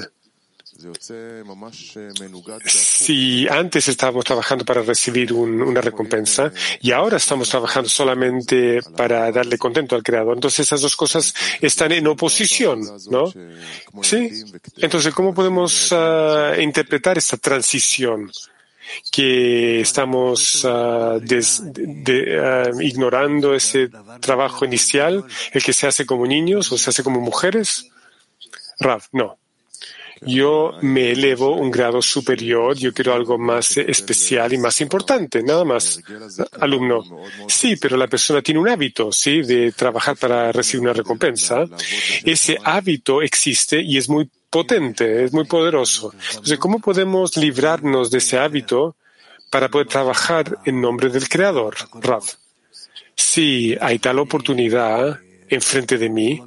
[2.64, 9.58] si antes estábamos trabajando para recibir una recompensa y ahora estamos trabajando solamente para darle
[9.58, 12.80] contento al creador, entonces esas dos cosas están en oposición,
[13.10, 13.26] ¿no?
[14.02, 14.44] Sí.
[14.78, 18.30] Entonces, ¿cómo podemos ah, interpretar esta transición?
[19.10, 26.78] Que estamos ah, ah, ignorando ese trabajo inicial, el que se hace como niños o
[26.78, 27.90] se hace como mujeres?
[28.78, 29.36] Rav, no.
[30.22, 35.64] yo me elevo un grado superior, yo quiero algo más especial y más importante, nada
[35.64, 36.00] más.
[36.60, 37.02] Alumno,
[37.48, 41.64] sí, pero la persona tiene un hábito, sí, de trabajar para recibir una recompensa.
[42.24, 46.12] Ese hábito existe y es muy potente, es muy poderoso.
[46.30, 48.96] Entonces, ¿cómo podemos librarnos de ese hábito
[49.50, 52.24] para poder trabajar en nombre del Creador, Rav?
[53.14, 55.20] Si hay tal oportunidad,
[55.50, 56.40] enfrente de mí,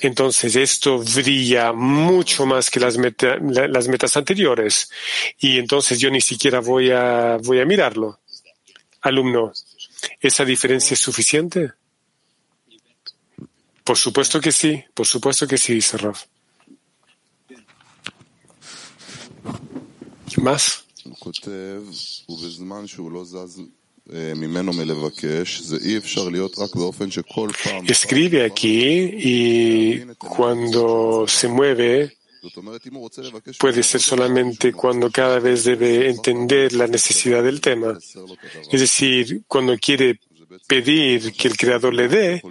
[0.00, 4.90] entonces esto brilla mucho más que las, metas anteriores
[5.38, 8.20] y entonces yo ni siquiera voy a, voy a mirarlo.
[9.00, 9.52] Alumno,
[10.20, 11.72] ¿esa diferencia es suficiente?
[13.82, 16.16] Por supuesto que sí, por supuesto que sí, dice Rav.
[20.38, 20.84] ¿Más?
[27.86, 32.16] Escribe aquí y cuando se mueve
[33.58, 37.98] puede ser solamente cuando cada vez debe entender la necesidad del tema.
[38.70, 40.20] Es decir, cuando quiere
[40.66, 42.42] pedir que el Creador le dé,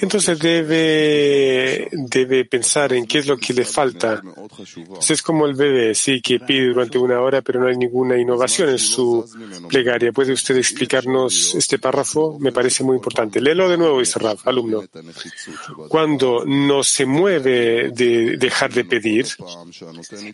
[0.00, 4.22] entonces debe, debe pensar en qué es lo que le falta.
[5.08, 8.70] es como el bebé, sí, que pide durante una hora, pero no hay ninguna innovación
[8.70, 9.24] en su
[9.68, 10.12] plegaria.
[10.12, 12.38] ¿Puede usted explicarnos este párrafo?
[12.38, 13.40] Me parece muy importante.
[13.40, 14.84] Léelo de nuevo, Israf, alumno.
[15.88, 19.26] Cuando no se mueve de dejar de pedir,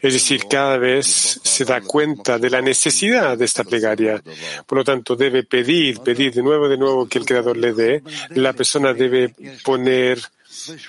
[0.01, 4.23] es decir, cada vez se da cuenta de la necesidad de esta plegaria.
[4.67, 8.03] Por lo tanto, debe pedir, pedir de nuevo, de nuevo que el Creador le dé,
[8.31, 10.19] la persona debe poner,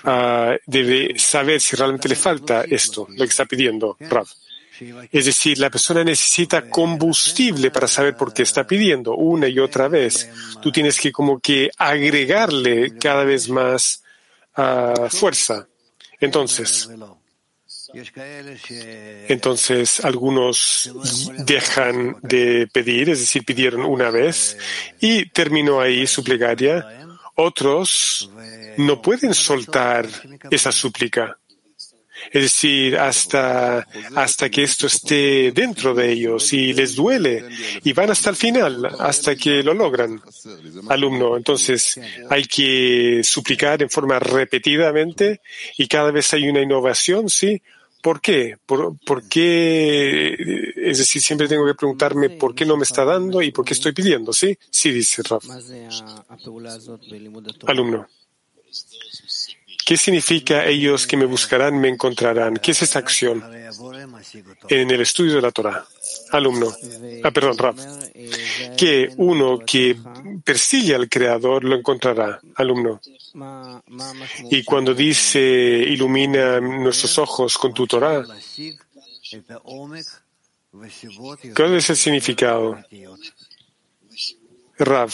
[0.05, 4.25] uh, debe saber si realmente le falta esto, lo que está pidiendo Rav.
[5.11, 9.87] Es decir, la persona necesita combustible para saber por qué está pidiendo una y otra
[9.87, 10.29] vez.
[10.61, 14.01] Tú tienes que como que agregarle cada vez más
[14.57, 15.67] uh, fuerza.
[16.19, 16.89] Entonces,
[19.27, 20.91] entonces, algunos
[21.45, 24.57] dejan de pedir, es decir, pidieron una vez
[24.99, 26.85] y terminó ahí su plegaria.
[27.35, 28.29] Otros
[28.77, 30.07] no pueden soltar
[30.49, 31.37] esa súplica.
[32.31, 37.45] Es decir, hasta, hasta que esto esté dentro de ellos y les duele
[37.83, 40.21] y van hasta el final, hasta que lo logran.
[40.89, 41.99] Alumno, entonces
[42.29, 45.41] hay que suplicar en forma repetidamente
[45.77, 47.61] y cada vez hay una innovación, ¿sí?
[48.03, 48.57] ¿Por qué?
[48.65, 48.97] ¿Por,
[49.29, 50.35] qué?
[50.75, 53.73] Es decir, siempre tengo que preguntarme por qué no me está dando y por qué
[53.73, 54.57] estoy pidiendo, ¿sí?
[54.69, 55.45] Sí, dice Raf.
[57.65, 58.05] Alumno.
[59.85, 62.57] ¿Qué significa ellos que me buscarán, me encontrarán?
[62.57, 63.43] ¿Qué es esta acción
[64.69, 65.85] en el estudio de la Torah?
[66.31, 66.73] Alumno,
[67.23, 67.79] ah, perdón, Raf,
[68.77, 69.97] que uno que
[70.43, 73.01] persigue al Creador lo encontrará, alumno.
[74.49, 78.23] Y cuando dice ilumina nuestros ojos con tu Torah,
[81.55, 82.77] ¿cuál es el significado?
[84.77, 85.11] Rav,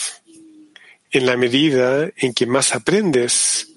[1.12, 3.68] en la medida en que más aprendes,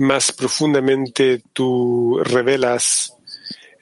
[0.00, 3.12] más profundamente tú revelas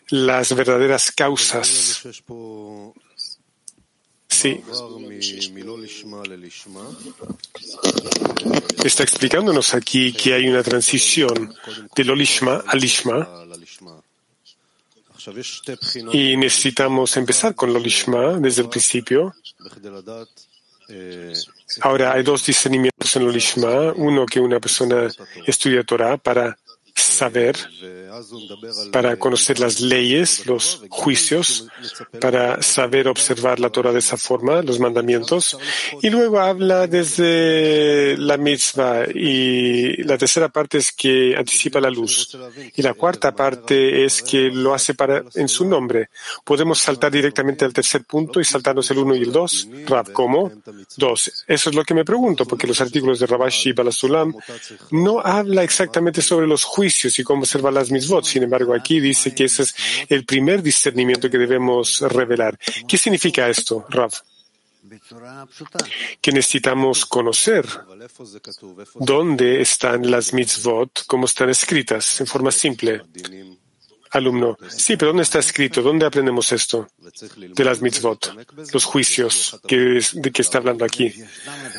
[0.08, 2.02] las verdaderas causas.
[4.28, 4.60] Sí.
[8.84, 11.54] Está explicándonos aquí que hay una transición
[11.94, 13.28] del Olishma al Lishma.
[16.12, 19.34] Y necesitamos empezar con el Olishma desde el principio.
[21.82, 23.92] Ahora hay dos discernimientos en el Olishma.
[23.94, 25.08] Uno que una persona
[25.46, 26.56] estudia Torah para
[27.18, 27.56] saber,
[28.92, 31.68] para conocer las leyes, los juicios,
[32.20, 35.58] para saber observar la Torah de esa forma, los mandamientos.
[36.02, 39.06] Y luego habla desde la mitzvah.
[39.14, 42.36] Y la tercera parte es que anticipa la luz.
[42.74, 46.08] Y la cuarta parte es que lo hace para, en su nombre.
[46.44, 49.68] Podemos saltar directamente al tercer punto y saltarnos el uno y el dos.
[49.86, 50.50] Rab, ¿cómo?
[50.96, 51.44] Dos.
[51.46, 54.34] Eso es lo que me pregunto, porque los artículos de Rabashi y Balasulam
[54.90, 58.24] no habla exactamente sobre los juicios y cómo observar las misbot.
[58.24, 59.74] Sin embargo, aquí dice que ese es
[60.08, 62.58] el primer discernimiento que debemos revelar.
[62.88, 64.12] ¿Qué significa esto, Rav?
[66.20, 67.66] que necesitamos conocer
[68.94, 73.02] dónde están las mitzvot, cómo están escritas, en forma simple.
[74.10, 75.82] Alumno, sí, pero ¿dónde está escrito?
[75.82, 76.88] ¿Dónde aprendemos esto?
[77.36, 78.34] De las mitzvot,
[78.72, 81.12] los juicios de que está hablando aquí.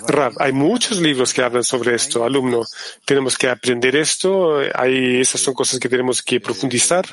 [0.08, 2.24] Rab, hay muchos libros que hablan sobre esto.
[2.24, 2.64] Alumno,
[3.06, 4.60] tenemos que aprender esto.
[4.76, 7.06] Hay, esas son cosas que tenemos que profundizar.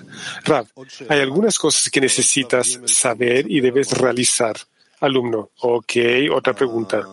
[0.44, 0.66] Rab,
[1.08, 4.56] hay algunas cosas que necesitas saber y debes realizar.
[5.00, 5.92] Alumno, ok,
[6.32, 7.06] otra pregunta.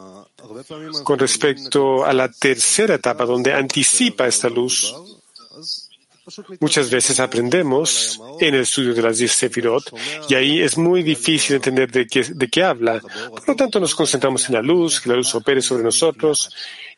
[1.04, 4.94] Con respecto a la tercera etapa, donde anticipa esta luz,
[6.60, 9.94] Muchas veces aprendemos en el estudio de las diez Sefirot
[10.30, 13.02] y ahí es muy difícil entender de qué, de qué habla.
[13.30, 16.50] Por lo tanto, nos concentramos en la luz, que la luz opere sobre nosotros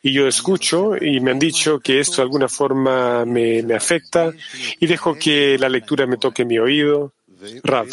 [0.02, 4.32] y yo escucho y me han dicho que esto de alguna forma me, me afecta
[4.78, 7.12] y dejo que la lectura me toque mi oído
[7.62, 7.88] Rav,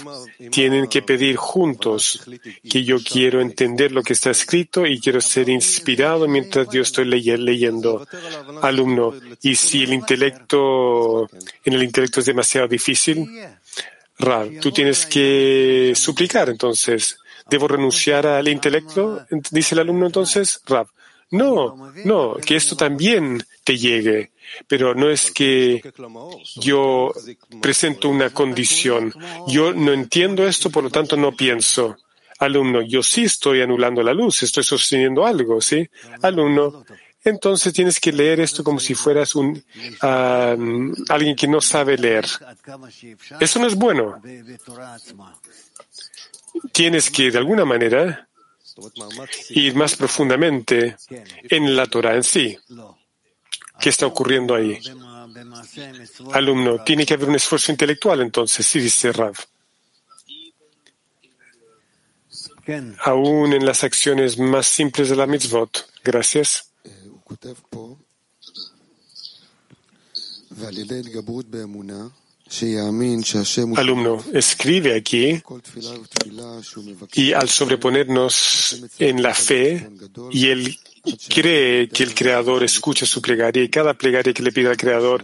[0.51, 2.21] tienen que pedir juntos
[2.69, 7.05] que yo quiero entender lo que está escrito y quiero ser inspirado mientras yo estoy
[7.05, 8.05] leyendo.
[8.61, 11.29] Alumno, y si el intelecto,
[11.63, 13.27] en el intelecto es demasiado difícil,
[14.19, 17.17] Rav, tú tienes que suplicar entonces.
[17.49, 19.25] ¿Debo renunciar al intelecto?
[19.51, 20.87] Dice el alumno entonces, Rav.
[21.31, 24.31] No, no, que esto también te llegue.
[24.67, 25.81] Pero no es que
[26.55, 27.11] yo
[27.61, 29.13] presento una condición.
[29.47, 31.97] Yo no entiendo esto, por lo tanto no pienso.
[32.39, 35.87] Alumno, yo sí estoy anulando la luz, estoy sosteniendo algo, ¿sí?
[36.21, 36.83] Alumno,
[37.23, 39.63] entonces tienes que leer esto como si fueras un
[40.01, 42.25] alguien que no sabe leer.
[43.39, 44.21] Eso no es bueno.
[46.71, 48.27] Tienes que, de alguna manera,
[49.49, 50.97] ir más profundamente
[51.49, 52.57] en la Torah en sí.
[53.79, 54.79] ¿Qué está ocurriendo ahí?
[56.33, 59.35] Alumno, tiene que haber un esfuerzo intelectual entonces, sí dice Rav.
[63.03, 65.89] Aún en las acciones más simples de la mitzvot.
[66.03, 66.71] Gracias.
[73.75, 75.41] Alumno, escribe aquí
[77.13, 79.89] y al sobreponernos en la fe
[80.31, 80.77] y el
[81.29, 85.23] cree que el Creador escucha su plegaria y cada plegaria que le pide al Creador,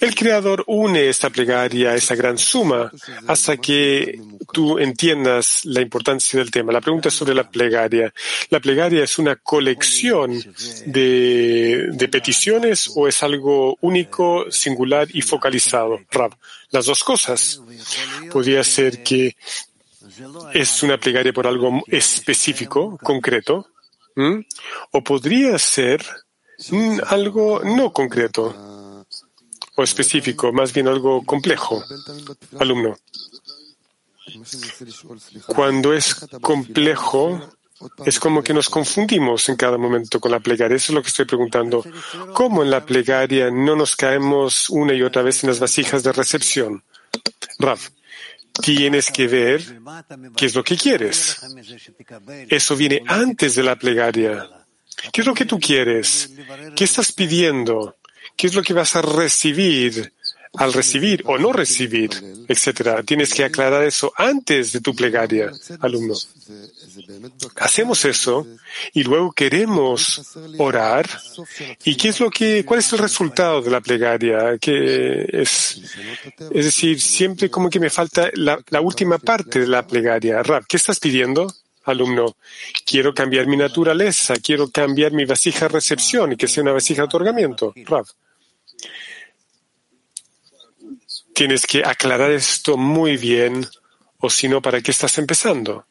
[0.00, 2.90] el Creador une esta plegaria a esa gran suma
[3.28, 4.20] hasta que
[4.52, 6.72] tú entiendas la importancia del tema.
[6.72, 8.12] La pregunta es sobre la plegaria.
[8.50, 10.42] ¿La plegaria es una colección
[10.86, 16.00] de, de peticiones o es algo único, singular y focalizado?
[16.10, 16.36] Rab,
[16.70, 17.62] las dos cosas.
[18.30, 19.36] Podría ser que
[20.52, 23.71] es una plegaria por algo específico, concreto,
[24.16, 24.40] ¿Mm?
[24.92, 26.04] O podría ser
[26.70, 28.54] mm, algo no concreto
[29.74, 31.82] o específico, más bien algo complejo.
[32.58, 32.96] Alumno.
[35.46, 37.40] Cuando es complejo,
[38.04, 40.76] es como que nos confundimos en cada momento con la plegaria.
[40.76, 41.84] Eso es lo que estoy preguntando.
[42.32, 46.12] ¿Cómo en la plegaria no nos caemos una y otra vez en las vasijas de
[46.12, 46.84] recepción?
[47.58, 47.90] Raf,
[48.60, 49.80] tienes que ver
[50.36, 51.40] qué es lo que quieres.
[52.48, 54.48] Eso viene antes de la plegaria.
[55.12, 56.30] ¿Qué es lo que tú quieres?
[56.76, 57.96] ¿Qué estás pidiendo?
[58.36, 60.12] ¿Qué es lo que vas a recibir?
[60.54, 62.10] al recibir o no recibir,
[62.46, 63.02] etcétera.
[63.02, 65.50] Tienes que aclarar eso antes de tu plegaria,
[65.80, 66.14] alumno.
[67.56, 68.46] Hacemos eso
[68.92, 71.08] y luego queremos orar.
[71.84, 74.58] ¿Y qué es lo que, cuál es el resultado de la plegaria?
[74.58, 75.80] Que es,
[76.38, 80.42] es decir, siempre como que me falta la, última parte de la plegaria.
[80.42, 81.52] Rab, ¿qué estás pidiendo?
[81.84, 82.36] Alumno,
[82.86, 87.02] quiero cambiar mi naturaleza, quiero cambiar mi vasija de recepción y que sea una vasija
[87.02, 87.74] de otorgamiento.
[87.86, 88.06] Rab.
[91.34, 93.66] Tienes que aclarar esto muy bien,
[94.18, 95.86] o si no, ¿para qué estás empezando?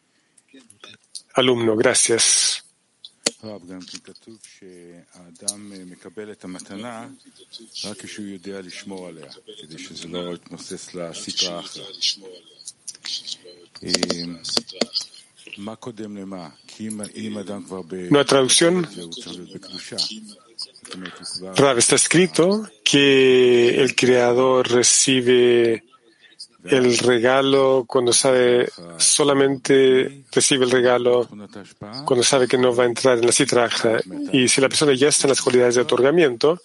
[1.33, 2.65] Alumno, gracias.
[18.09, 18.87] Una traducción.
[21.55, 25.83] Rav, está escrito que el Creador recibe
[26.63, 31.27] el regalo cuando sabe, solamente recibe el regalo
[32.05, 33.99] cuando sabe que no va a entrar en la citraja.
[34.31, 36.61] Y si la persona ya está en las cualidades de otorgamiento,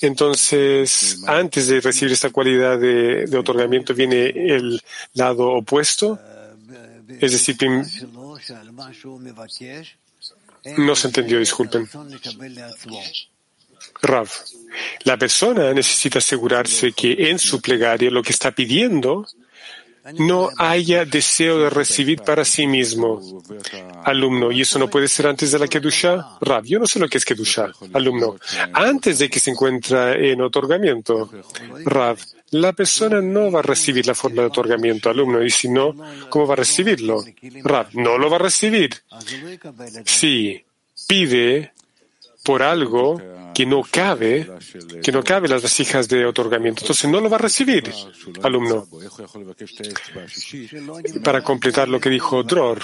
[0.00, 4.80] entonces antes de recibir esta cualidad de, otorgamiento viene el
[5.14, 6.18] lado opuesto.
[7.20, 7.56] Es decir,
[10.76, 11.88] no se entendió, disculpen.
[14.02, 14.28] Rav,
[15.04, 19.26] la persona necesita asegurarse que en su plegaria lo que está pidiendo
[20.18, 23.20] no haya deseo de recibir para sí mismo.
[24.04, 26.38] Alumno, ¿y eso no puede ser antes de la Kedusha?
[26.40, 27.70] Rav, yo no sé lo que es Kedusha.
[27.92, 28.36] Alumno,
[28.72, 31.30] antes de que se encuentra en otorgamiento.
[31.84, 32.18] Rav,
[32.50, 35.94] la persona no va a recibir la forma de otorgamiento, alumno, y si no,
[36.28, 37.22] ¿cómo va a recibirlo?
[37.62, 38.90] Rav, no lo va a recibir.
[40.04, 40.64] Sí,
[41.06, 41.72] pide
[42.42, 43.20] por algo
[43.54, 44.48] que no cabe,
[45.02, 46.82] que no cabe las vasijas de otorgamiento.
[46.82, 47.92] Entonces no lo va a recibir,
[48.42, 48.86] alumno.
[51.22, 52.80] Para completar lo que dijo Dror,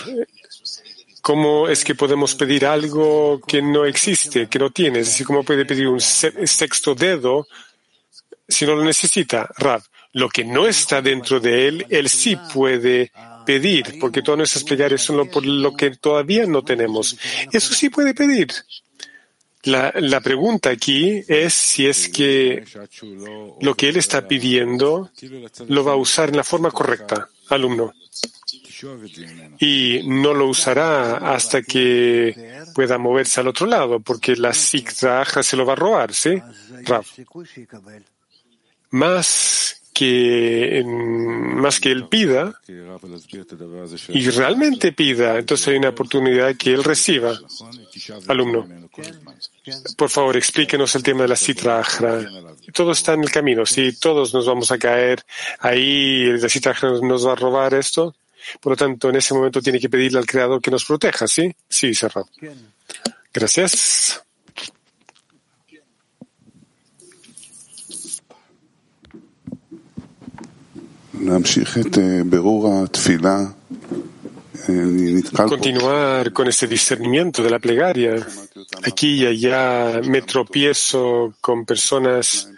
[1.23, 5.01] ¿cómo es que podemos pedir algo que no existe, que no tiene?
[5.01, 7.47] Es decir, ¿cómo puede pedir un sexto dedo
[8.49, 9.49] si no lo necesita.
[9.57, 9.83] Rab,
[10.13, 13.13] lo que no está dentro de él, él sí puede
[13.45, 17.17] pedir, porque todas nuestras plegarias son por lo que todavía no tenemos.
[17.53, 18.49] Eso sí puede pedir.
[19.67, 22.65] La, la, pregunta aquí es si es que
[23.61, 25.11] lo que él está pidiendo
[25.69, 27.93] lo va a usar en la forma correcta, alumno.
[29.59, 35.57] Y no lo usará hasta que pueda moverse al otro lado, porque la Siktraja se
[35.57, 36.41] lo va a robar, ¿sí?
[36.85, 37.05] Rav.
[38.91, 39.66] Más
[39.97, 42.61] que, más que él pida
[44.09, 47.39] y realmente pida, entonces hay una oportunidad que él reciba.
[48.29, 48.69] Alumno,
[49.97, 51.83] por favor, explíquenos el tema de la citra
[52.75, 55.25] Todo está en el camino, sí, todos nos vamos a caer
[55.61, 58.15] ahí, la citra nos va a robar esto.
[58.61, 61.53] Por lo tanto, en ese momento tiene que pedirle al Creador que nos proteja, ¿sí?
[61.69, 62.29] Sí, cerrado.
[63.33, 64.26] Gracias.
[75.33, 78.17] Continuar con este discernimiento de la plegaria.
[78.85, 82.51] Aquí y allá me tropiezo con personas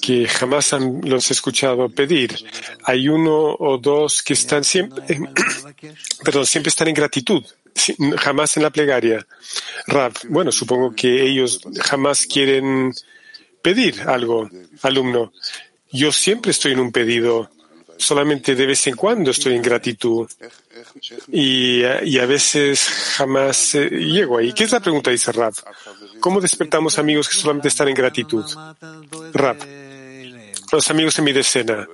[0.00, 2.36] que jamás han, los he escuchado pedir.
[2.84, 5.02] Hay uno o dos que están siempre,
[6.24, 7.44] perdón, siempre están en gratitud,
[8.18, 9.26] jamás en la plegaria.
[9.86, 12.94] Rab, bueno, supongo que ellos jamás quieren
[13.60, 14.48] pedir algo,
[14.82, 15.32] alumno.
[15.92, 17.50] Yo siempre estoy en un pedido
[17.98, 20.28] solamente de vez en cuando estoy en gratitud
[21.32, 24.52] y, a veces jamás eh, llego ahí.
[24.52, 25.10] ¿Qué es la pregunta?
[25.10, 25.54] Dice Rab.
[26.20, 28.44] ¿Cómo despertamos amigos que solamente están en gratitud?
[29.32, 29.56] Rab,
[30.72, 31.86] los amigos en mi decena.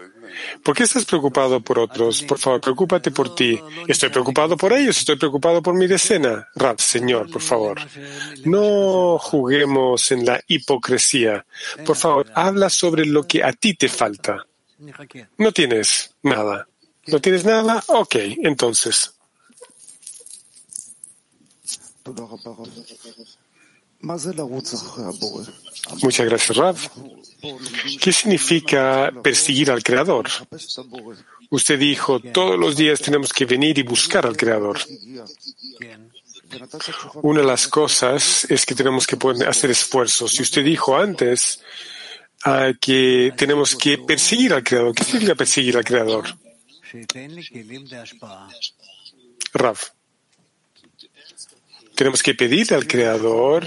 [0.62, 2.22] ¿Por qué estás preocupado por otros?
[2.22, 3.61] Por favor, preocúpate por ti.
[3.86, 6.48] Estoy preocupado por ellos, estoy preocupado por mi decena.
[6.55, 7.78] Rab, Señor, por favor.
[8.44, 11.44] No juguemos en la hipocresía.
[11.84, 14.46] Por favor, habla sobre lo que a ti te falta.
[15.39, 16.66] No tienes nada.
[17.07, 17.83] ¿No tienes nada?
[17.89, 19.14] Ok, entonces.
[26.03, 26.76] Muchas gracias, Rav.
[28.01, 30.28] ¿Qué significa perseguir al Creador?
[31.51, 34.78] Usted dijo, todos los días tenemos que venir y buscar al Creador.
[37.22, 39.16] Una de las cosas es que tenemos que
[39.47, 40.39] hacer esfuerzos.
[40.39, 41.61] Y usted dijo antes
[42.80, 44.95] que tenemos que perseguir al Creador.
[44.95, 46.26] ¿Qué significa perseguir al Creador?
[49.55, 49.78] Rav.
[51.95, 53.64] Tenemos que pedir al Creador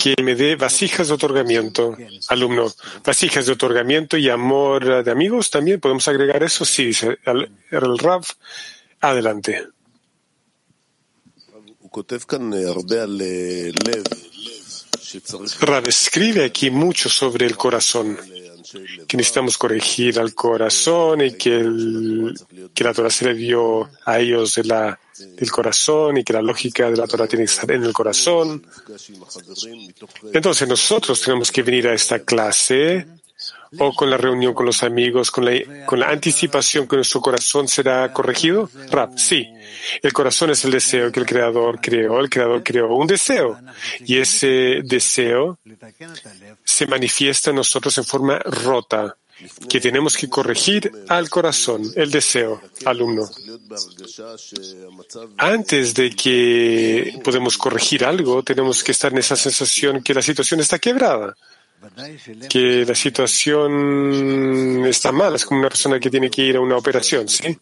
[0.00, 1.96] que me dé vasijas de otorgamiento.
[2.28, 2.72] Alumno,
[3.04, 5.80] vasijas de otorgamiento y amor de amigos también.
[5.80, 6.64] ¿Podemos agregar eso?
[6.64, 8.24] Sí, dice el, el Rav.
[9.00, 9.66] Adelante.
[15.60, 18.18] Rav escribe aquí mucho sobre el corazón,
[19.06, 24.96] que necesitamos corregir al corazón y que, la Torah se le dio a ellos de
[25.36, 28.64] del corazón y que la lógica de la Torah tiene que estar en el corazón.
[30.32, 33.06] Entonces nosotros tenemos que venir a esta clase
[33.76, 38.70] o con la reunión con los amigos, con la, anticipación que nuestro corazón será corregido?
[38.90, 39.48] Rap, sí.
[40.02, 42.20] El corazón es el deseo que el Creador creó.
[42.20, 43.58] El Creador creó un deseo.
[44.00, 45.58] Y ese deseo
[46.64, 49.16] se manifiesta en nosotros en forma rota,
[49.68, 53.28] que tenemos que corregir al corazón, el deseo, alumno.
[55.36, 60.60] Antes de que podemos corregir algo, tenemos que estar en esa sensación que la situación
[60.60, 61.36] está quebrada
[62.48, 66.76] que la situación está mal, es como una persona que tiene que ir a una
[66.76, 67.58] operación, ¿sí?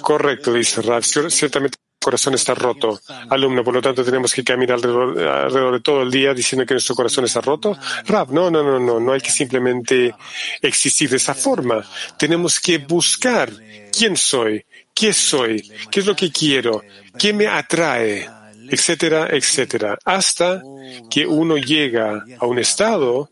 [0.00, 1.02] Correcto, dice Rav.
[1.04, 3.00] Ciertamente el corazón está roto.
[3.30, 6.94] Alumno, por lo tanto tenemos que caminar alrededor, de todo el día diciendo que nuestro
[6.94, 7.76] corazón está roto.
[8.06, 10.14] Rav, no, no, no, no, no hay que simplemente
[10.60, 11.84] existir de esa forma.
[12.18, 13.50] Tenemos que buscar
[13.96, 16.82] quién soy, qué soy, qué es lo que quiero,
[17.18, 18.28] qué me atrae
[18.70, 20.62] etcétera, etcétera, hasta
[21.10, 23.30] que uno llega a un estado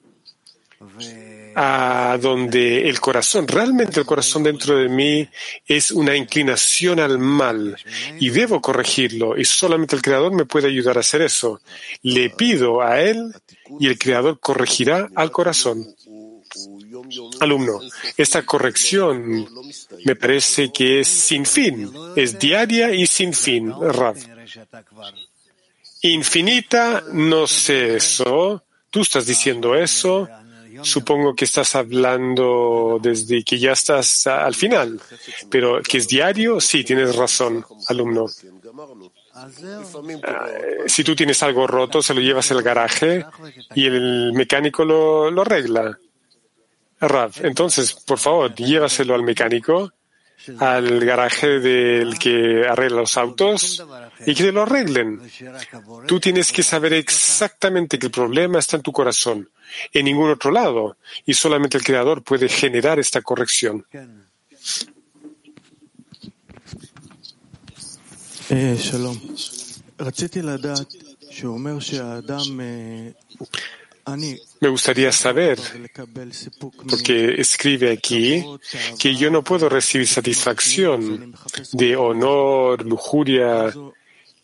[1.55, 5.29] a donde el corazón, realmente el corazón dentro de mí
[5.67, 7.77] es una inclinación al mal
[8.19, 11.61] y debo corregirlo y solamente el Creador me puede ayudar a hacer eso.
[12.03, 13.33] Le pido a Él
[13.79, 15.95] y el Creador corregirá al corazón.
[17.41, 17.81] Alumno,
[18.17, 19.49] esta corrección
[20.05, 24.17] me parece que es sin fin, es diaria y sin fin, Rav.
[26.03, 28.65] Infinita, no sé eso.
[28.91, 30.29] Tú estás diciendo eso.
[30.83, 35.01] Supongo que estás hablando desde que ya estás al final.
[35.51, 38.27] Pero que es diario, sí, tienes razón, alumno.
[40.87, 43.25] si tú tienes algo roto, se lo llevas al garaje
[43.75, 45.99] y el mecánico lo, lo arregla.
[47.01, 49.93] Rav, entonces, por favor, llévaselo al mecánico,
[50.59, 53.85] al garaje del que arregla los autos
[54.27, 55.21] y que lo arreglen.
[56.07, 59.49] Tú tienes que saber exactamente que el problema está en tu corazón,
[59.93, 63.87] en ningún otro lado, y solamente el Creador puede generar esta corrección.
[68.51, 68.79] Eh,
[74.61, 75.59] me gustaría saber,
[76.89, 78.45] porque escribe aquí,
[78.99, 81.35] que yo no puedo recibir satisfacción
[81.73, 83.73] de honor, lujuria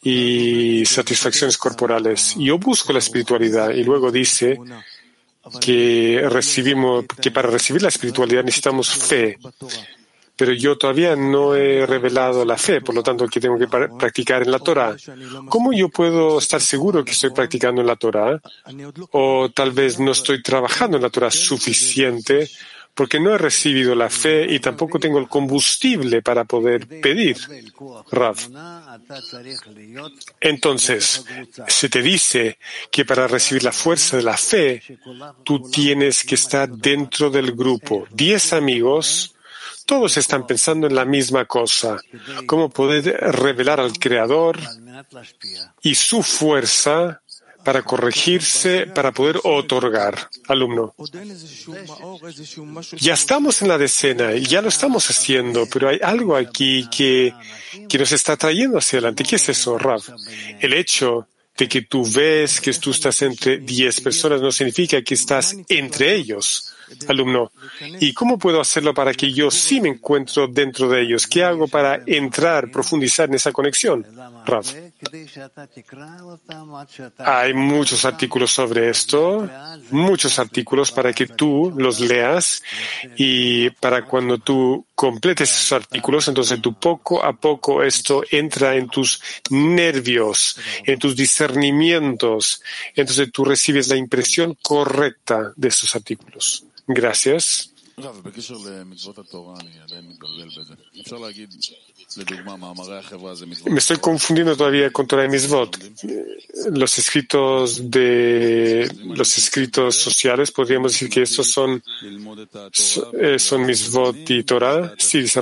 [0.02, 2.34] y satisfacciones corporales.
[2.38, 4.58] Yo busco la espiritualidad y luego dice
[5.60, 9.38] que recibimos, que para recibir la espiritualidad necesitamos fe
[10.38, 14.42] pero yo todavía no he revelado la fe, por lo tanto, que tengo que practicar
[14.42, 14.96] en la Torah.
[15.48, 18.40] ¿Cómo yo puedo estar seguro que estoy practicando en la Torah?
[19.10, 22.48] O tal vez no estoy trabajando en la Torah suficiente
[22.94, 27.36] porque no he recibido la fe y tampoco tengo el combustible para poder pedir.
[28.12, 28.36] Rav.
[30.40, 31.24] Entonces,
[31.66, 32.58] se te dice
[32.92, 34.82] que para recibir la fuerza de la fe,
[35.42, 38.06] tú tienes que estar dentro del grupo.
[38.12, 39.34] Diez amigos
[39.88, 41.98] todos están pensando en la misma cosa,
[42.44, 44.60] cómo poder revelar al Creador
[45.80, 47.22] y su fuerza
[47.64, 50.28] para corregirse, para poder otorgar.
[50.46, 50.94] Alumno.
[52.98, 57.32] Ya estamos en la decena y ya lo estamos haciendo, pero hay algo aquí que,
[57.88, 59.24] que nos está trayendo hacia adelante.
[59.24, 60.02] ¿Qué es eso, Rav?
[60.60, 65.14] El hecho de que tú ves que tú estás entre diez personas no significa que
[65.14, 66.74] estás entre ellos
[67.08, 67.52] alumno.
[68.00, 71.26] ¿Y cómo puedo hacerlo para que yo sí me encuentro dentro de ellos?
[71.26, 74.06] ¿Qué hago para entrar, profundizar en esa conexión?
[74.44, 74.74] Raf.
[77.18, 79.48] Hay muchos artículos sobre esto,
[79.90, 82.62] muchos artículos para que tú los leas
[83.16, 88.88] y para cuando tú completes esos artículos, entonces tú poco a poco esto entra en
[88.88, 92.62] tus nervios, en tus discernimientos,
[92.94, 96.64] entonces tú recibes la impresión correcta de estos artículos.
[96.88, 97.72] Gracias.
[103.66, 105.76] Me estoy confundiendo todavía con Torah y Misvot.
[106.70, 111.82] Los escritos de los escritos sociales, podríamos decir que estos son,
[113.20, 114.94] eh, son Misvot y Torah.
[114.96, 115.40] Sí, dice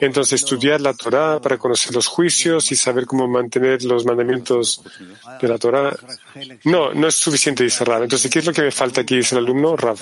[0.00, 4.82] Entonces, estudiar la Torah para conocer los juicios y saber cómo mantener los mandamientos
[5.40, 5.96] de la Torah.
[6.64, 7.84] No, no es suficiente, dice.
[7.84, 9.76] Entonces, ¿qué es lo que me falta aquí, dice el alumno?
[9.76, 9.98] Rav.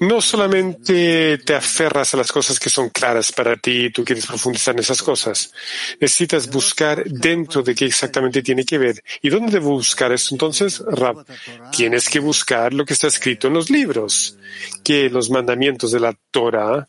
[0.00, 4.74] No solamente te aferras a las cosas que son claras para ti, tú quieres profundizar
[4.74, 5.52] en esas cosas.
[6.00, 9.02] Necesitas buscar dentro de qué exactamente tiene que ver.
[9.22, 10.34] ¿Y dónde debo buscar esto?
[10.34, 11.24] Entonces, Rab,
[11.70, 14.36] tienes que buscar lo que está escrito en los libros,
[14.82, 16.88] que los mandamientos de la Torah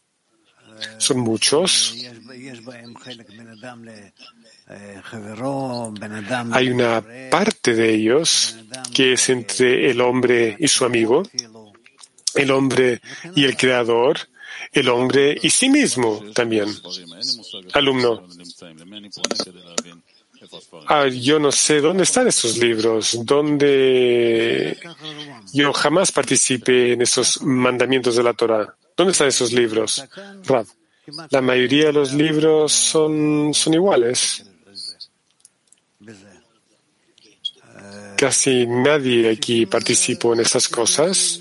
[0.98, 1.96] son muchos.
[6.52, 8.58] Hay una parte de ellos
[8.94, 11.24] que es entre el hombre y su amigo,
[12.38, 13.02] el hombre
[13.36, 14.20] y el creador,
[14.72, 16.70] el hombre y sí mismo también.
[17.74, 18.28] Alumno.
[20.88, 24.78] Ah, yo no sé dónde están estos libros, dónde
[25.52, 28.76] yo jamás participé en esos mandamientos de la Torah.
[28.96, 30.04] ¿Dónde están esos libros?
[31.30, 34.46] La mayoría de los libros son, son iguales.
[38.18, 41.40] Casi nadie aquí participó en esas cosas.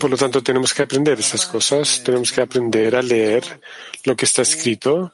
[0.00, 3.60] Por lo tanto, tenemos que aprender esas cosas, tenemos que aprender a leer
[4.04, 5.12] lo que está escrito.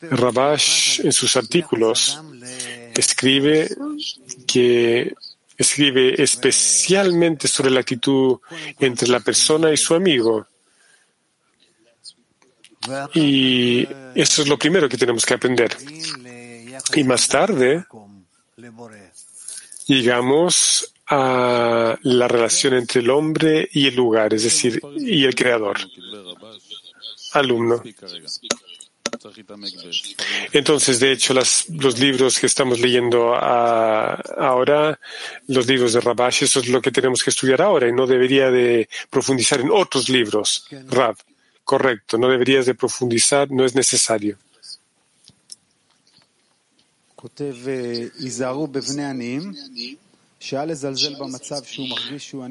[0.00, 2.20] Rabash, en sus artículos,
[2.94, 3.68] escribe
[4.46, 5.14] que
[5.56, 8.38] escribe especialmente sobre la actitud
[8.78, 10.46] entre la persona y su amigo.
[13.14, 15.76] Y eso es lo primero que tenemos que aprender.
[16.94, 17.84] Y más tarde,
[19.86, 25.76] llegamos a la relación entre el hombre y el lugar, es decir, y el creador.
[27.32, 27.82] Alumno.
[30.52, 34.98] Entonces, de hecho, los libros que estamos leyendo ahora,
[35.48, 38.50] los libros de Rabash, eso es lo que tenemos que estudiar ahora y no debería
[38.50, 40.66] de profundizar en otros libros.
[40.88, 41.16] Rab,
[41.64, 44.36] correcto, no deberías de profundizar, no es necesario.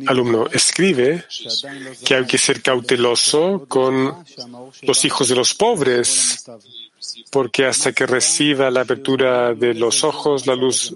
[0.08, 1.26] Alumno, escribe
[2.06, 4.26] que hay que ser cauteloso con
[4.82, 6.44] los hijos de los pobres,
[7.30, 10.94] porque hasta que reciba la apertura de los ojos, la luz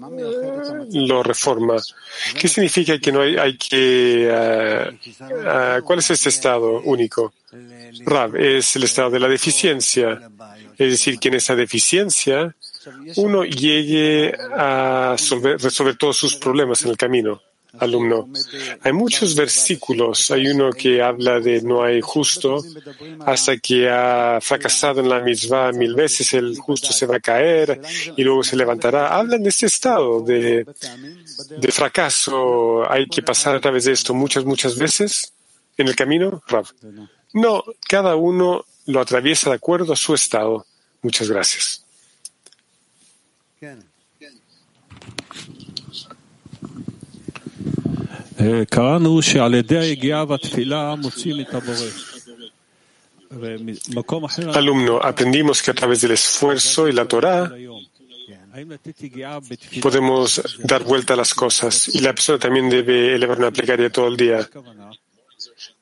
[0.92, 1.76] lo reforma.
[2.34, 4.28] ¿Qué significa que no hay, hay que...
[4.30, 7.32] Uh, uh, ¿Cuál es este estado único?
[8.04, 10.30] Rab, es el estado de la deficiencia.
[10.76, 12.54] Es decir, que en esa deficiencia
[13.16, 17.40] uno llegue a resolver todos sus problemas en el camino.
[17.78, 18.28] Alumno,
[18.82, 20.30] hay muchos versículos.
[20.30, 22.64] Hay uno que habla de no hay justo
[23.26, 27.80] hasta que ha fracasado en la misma mil veces, el justo se va a caer
[28.16, 29.08] y luego se levantará.
[29.08, 30.66] Hablan de este estado de,
[31.58, 32.90] de fracaso.
[32.90, 35.32] Hay que pasar a través de esto muchas, muchas veces
[35.76, 36.42] en el camino.
[37.34, 40.64] No, cada uno lo atraviesa de acuerdo a su estado.
[41.02, 41.84] Muchas gracias.
[54.54, 57.52] Alumno, aprendimos que a través del esfuerzo y la Torah
[59.82, 64.08] podemos dar vuelta a las cosas y la persona también debe elevar una plegaria todo
[64.08, 64.48] el día.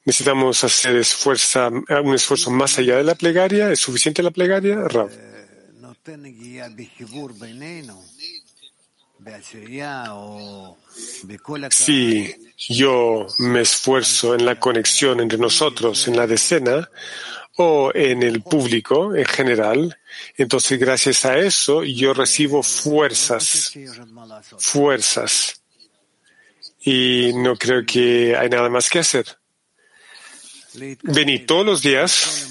[0.04, 3.70] Necesitamos hacer esfuerzo, un esfuerzo más allá de la plegaria.
[3.70, 5.10] ¿Es suficiente la plegaria, Rav?
[11.70, 12.34] Si
[12.68, 16.88] yo me esfuerzo en la conexión entre nosotros, en la decena,
[17.56, 19.98] o en el público en general,
[20.36, 23.72] entonces gracias a eso yo recibo fuerzas,
[24.58, 25.62] fuerzas.
[26.82, 29.26] Y no creo que hay nada más que hacer.
[31.02, 32.48] Venir todos los días,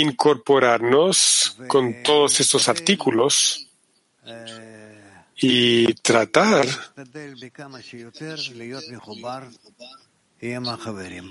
[0.00, 3.68] incorporarnos con todos estos artículos
[5.36, 6.66] y tratar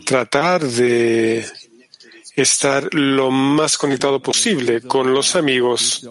[0.06, 1.46] tratar de
[2.36, 6.06] estar lo más conectado posible con los amigos.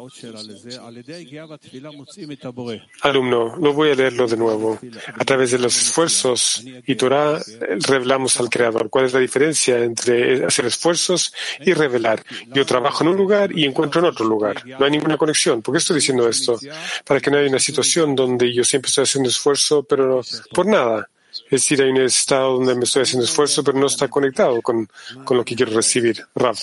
[3.03, 4.79] Alumno, lo voy a leerlo de nuevo.
[5.15, 7.41] A través de los esfuerzos y Torah
[7.87, 8.89] revelamos al Creador.
[8.89, 12.23] ¿Cuál es la diferencia entre hacer esfuerzos y revelar?
[12.53, 14.65] Yo trabajo en un lugar y encuentro en otro lugar.
[14.67, 15.63] No hay ninguna conexión.
[15.63, 16.59] ¿Por qué estoy diciendo esto?
[17.05, 20.23] Para que no haya una situación donde yo siempre estoy haciendo esfuerzo, pero
[20.53, 21.09] por nada.
[21.47, 24.89] Es decir, hay un estado donde me estoy haciendo esfuerzo, pero no está conectado con,
[25.25, 26.25] con lo que quiero recibir.
[26.35, 26.59] Rav.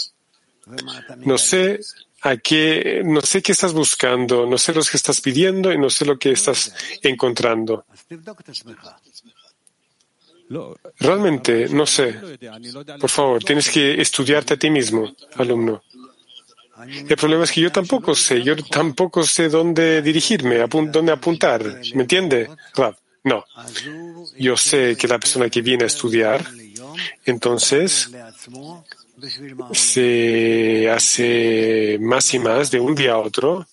[1.18, 1.80] No sé
[2.22, 5.90] a qué, no sé qué estás buscando, no sé lo que estás pidiendo y no
[5.90, 7.86] sé lo que estás encontrando.
[11.00, 12.16] Realmente, no sé.
[13.00, 15.84] Por favor, tienes que estudiarte a ti mismo, alumno.
[16.88, 21.64] El problema es que yo tampoco sé, yo tampoco sé dónde dirigirme, dónde apuntar.
[21.94, 22.96] ¿Me entiende, Rav?
[23.24, 23.46] No.
[24.38, 26.44] Yo sé que la persona que viene a estudiar,
[27.26, 28.10] entonces
[29.74, 33.68] se hace más y más de un día a otro,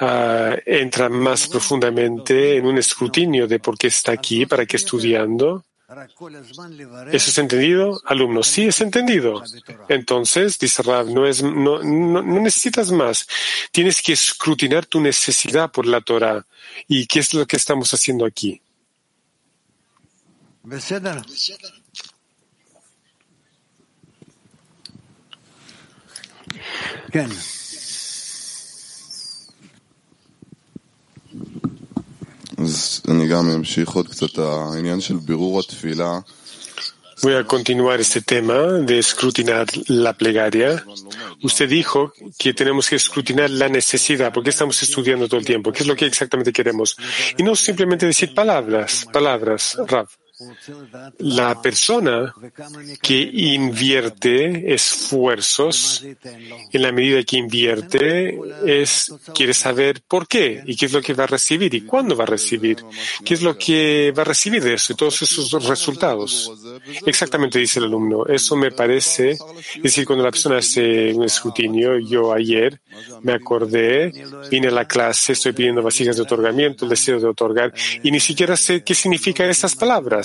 [0.00, 5.64] uh, entra más profundamente en un escrutinio de por qué está aquí, para qué estudiando.
[7.12, 8.00] ¿Eso es entendido?
[8.04, 9.42] Alumno, sí es entendido.
[9.88, 13.26] Entonces, dice no, es, no, no necesitas más.
[13.70, 16.46] Tienes que escrutinar tu necesidad por la Torah.
[16.88, 18.60] ¿Y qué es lo que estamos haciendo aquí?
[37.22, 40.84] Voy a continuar este tema de escrutinar la plegaria.
[41.42, 44.32] Usted dijo que tenemos que escrutinar la necesidad.
[44.32, 45.72] ¿Por qué estamos estudiando todo el tiempo?
[45.72, 46.96] ¿Qué es lo que exactamente queremos?
[47.38, 50.08] Y no simplemente decir palabras, palabras, Rav.
[51.18, 52.34] La persona
[53.00, 56.04] que invierte esfuerzos,
[56.72, 61.14] en la medida que invierte, es, quiere saber por qué y qué es lo que
[61.14, 62.78] va a recibir y cuándo va a recibir,
[63.24, 66.50] qué es lo que va a recibir de eso y todos esos resultados.
[67.06, 68.26] Exactamente dice el alumno.
[68.26, 72.80] Eso me parece, es decir, cuando la persona hace un escrutinio, yo ayer
[73.22, 74.12] me acordé,
[74.50, 77.72] vine a la clase, estoy pidiendo vasijas de otorgamiento, el deseo de otorgar,
[78.02, 80.23] y ni siquiera sé qué significan estas palabras.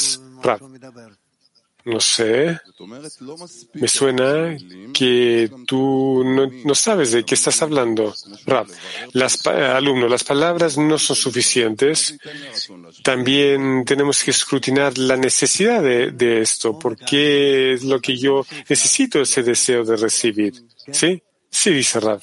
[1.86, 2.60] No sé.
[3.74, 4.56] Me suena
[4.94, 8.14] que tú no, sabes de qué estás hablando.
[8.46, 8.68] Rab,
[9.14, 12.18] las, alumnos, las palabras no son suficientes.
[13.04, 16.78] También tenemos que escrutinar la necesidad de, de esto.
[16.78, 20.54] ¿Por qué es lo que yo necesito ese deseo de recibir?
[20.92, 21.24] ¿Sí?
[21.50, 22.22] Sí, dice Rab.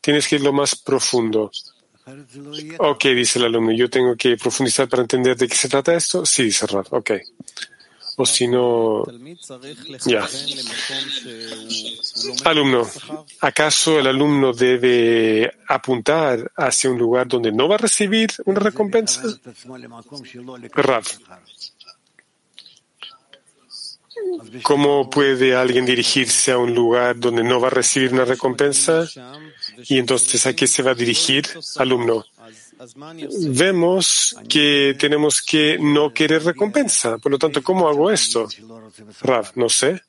[0.00, 1.50] Tienes que ir lo más profundo.
[2.78, 6.24] Ok, dice el alumno, yo tengo que profundizar para entender de qué se trata esto.
[6.24, 7.12] Sí, dice Rav, ok.
[8.20, 9.04] O si no,
[10.04, 10.26] ya.
[12.44, 12.84] Alumno,
[13.40, 19.22] ¿acaso el alumno debe apuntar hacia un lugar donde no va a recibir una recompensa?
[20.72, 21.04] Rav.
[24.62, 29.06] ¿Cómo puede alguien dirigirse a un lugar donde no va a recibir una recompensa?
[29.86, 32.24] Y entonces, ¿a qué se va a dirigir, alumno?
[33.50, 37.18] Vemos que tenemos que no querer recompensa.
[37.18, 38.48] Por lo tanto, ¿cómo hago esto?
[39.22, 40.00] Rav, no sé.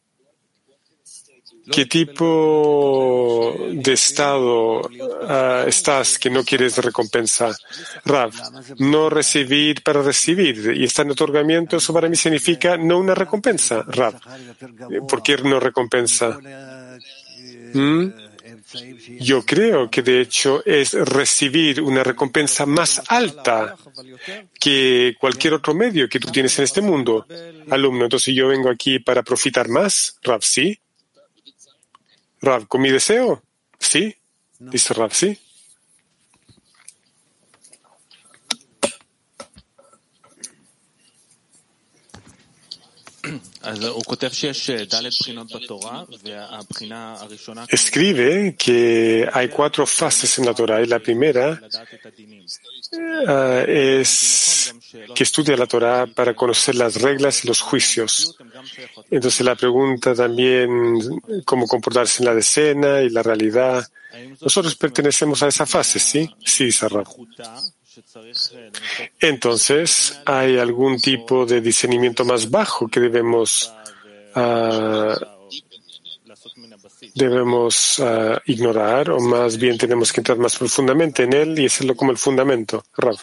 [1.72, 7.56] ¿Qué tipo de estado uh, estás que no quieres recompensa?
[8.06, 8.32] Rav,
[8.80, 10.74] no recibir para recibir.
[10.76, 13.84] Y estar en otorgamiento, eso para mí significa no una recompensa.
[13.88, 14.16] Rav,
[15.08, 16.40] ¿por qué no recompensa?
[17.74, 18.29] ¿Mm?
[19.20, 23.76] Yo creo que de hecho es recibir una recompensa más alta
[24.60, 27.26] que cualquier otro medio que tú tienes en este mundo.
[27.70, 30.18] Alumno, entonces yo vengo aquí para profitar más.
[30.22, 30.80] Rav, sí.
[32.42, 33.44] Rav, ¿con mi deseo?
[33.80, 34.16] Sí.
[34.60, 35.38] Dice Rav, sí.
[47.68, 51.60] Escribe que hay cuatro fases en la Torah y la primera
[52.92, 54.74] uh, es
[55.14, 58.38] que estudia la Torah para conocer las reglas y los juicios.
[59.12, 63.86] Entonces la pregunta también cómo comportarse en la decena y la realidad.
[64.42, 66.30] Nosotros pertenecemos a esa fase, ¿sí?
[66.46, 67.04] Sí, Sarra.
[69.20, 73.74] Entonces, ¿hay algún tipo de discernimiento más bajo que debemos,
[74.36, 75.16] uh,
[77.16, 81.96] debemos uh, ignorar o más bien tenemos que entrar más profundamente en él y hacerlo
[81.96, 82.84] como el fundamento?
[82.96, 83.18] Rav.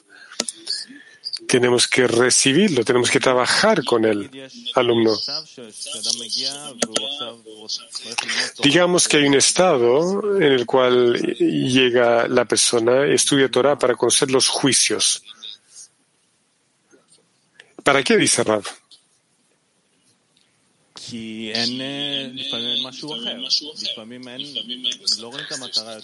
[1.57, 4.29] Tenemos que recibirlo, tenemos que trabajar con el
[4.75, 5.15] alumno.
[8.63, 14.31] Digamos que hay un estado en el cual llega la persona, estudia Torah para conocer
[14.31, 15.23] los juicios.
[17.83, 18.65] ¿Para qué dice Rav?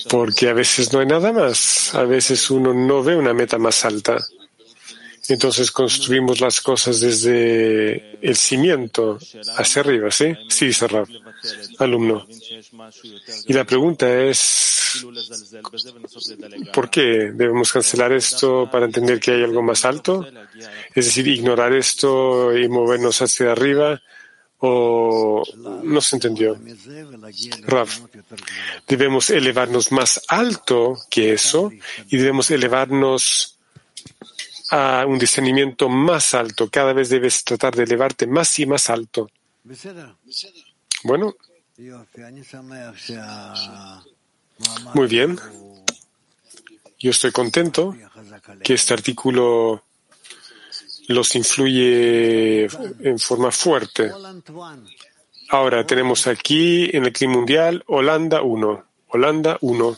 [0.09, 1.94] Porque a veces no hay nada más.
[1.94, 4.16] A veces uno no ve una meta más alta.
[5.29, 9.18] Entonces construimos las cosas desde el cimiento
[9.57, 10.35] hacia arriba, ¿sí?
[10.49, 11.09] Sí, Rav,
[11.79, 12.27] alumno.
[13.47, 15.05] Y la pregunta es,
[16.73, 20.27] ¿por qué debemos cancelar esto para entender que hay algo más alto?
[20.95, 24.01] Es decir, ignorar esto y movernos hacia arriba
[24.59, 25.43] o
[25.83, 26.59] no se entendió.
[27.62, 27.89] Rav,
[28.89, 31.73] debemos elevarnos más alto que eso
[32.09, 33.59] y debemos elevarnos
[34.73, 36.70] a un discernimiento más alto.
[36.70, 39.31] Cada vez debes tratar de elevarte más y más alto.
[41.05, 41.35] Bueno.
[44.95, 45.39] Muy bien.
[46.99, 47.95] Yo estoy contento
[48.64, 49.85] que este artículo
[51.09, 54.11] los influye en forma fuerte.
[55.51, 58.85] Ahora tenemos aquí en el clima mundial Holanda 1.
[59.09, 59.97] Holanda 1.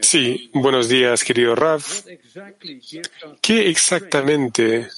[0.00, 1.82] Sí, buenos días, querido Rav.
[3.40, 4.88] ¿Qué exactamente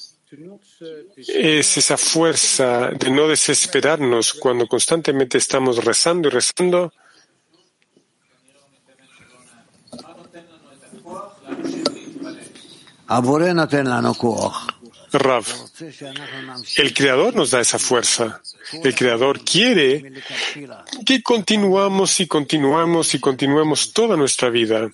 [1.27, 6.91] es esa fuerza de no desesperarnos cuando constantemente estamos rezando y rezando?
[15.17, 15.45] Rav,
[16.77, 18.41] el Creador nos da esa fuerza.
[18.83, 20.11] El Creador quiere
[21.05, 24.89] que continuamos y continuamos y continuemos toda nuestra vida.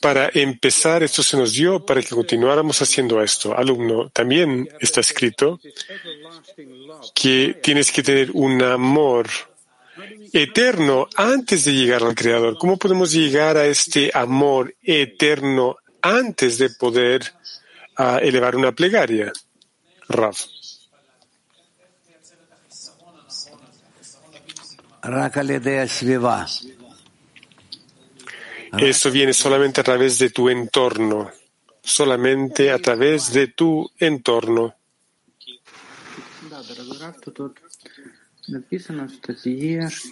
[0.00, 3.56] Para empezar, esto se nos dio para que continuáramos haciendo esto.
[3.56, 5.60] Alumno, también está escrito
[7.14, 9.28] que tienes que tener un amor
[10.32, 12.56] eterno antes de llegar al Creador.
[12.58, 17.34] ¿Cómo podemos llegar a este amor eterno antes de poder
[18.00, 19.30] a elevar una plegaria.
[20.08, 20.36] Rav.
[28.78, 31.30] Esto viene solamente a través de tu entorno,
[31.82, 34.74] solamente a través de tu entorno.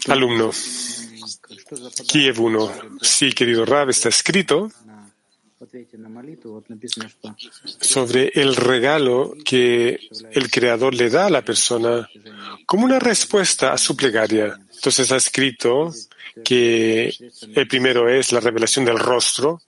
[0.09, 0.51] Alumno,
[2.07, 2.73] Kiev 1.
[3.01, 4.71] Sí, querido Rav, está escrito
[7.81, 9.99] sobre el regalo que
[10.33, 12.09] el Creador le da a la persona
[12.67, 14.59] como una respuesta a su plegaria.
[14.75, 15.93] Entonces ha escrito
[16.45, 17.13] que
[17.55, 19.61] el primero es la revelación del rostro,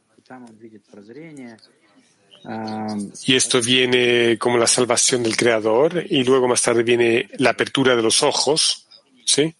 [3.27, 7.95] y esto viene como la salvación del Creador, y luego más tarde viene la apertura
[7.97, 8.87] de los ojos,
[9.25, 9.55] ¿sí?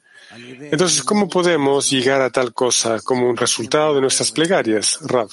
[0.71, 5.29] Entonces, ¿cómo podemos llegar a tal cosa como un resultado de nuestras plegarias, Rav?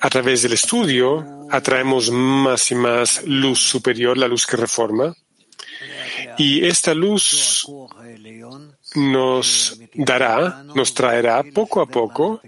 [0.00, 5.14] A través del estudio atraemos más y más luz superior, la luz que reforma,
[6.38, 7.66] y esta luz
[8.94, 12.40] nos dará, nos traerá poco a poco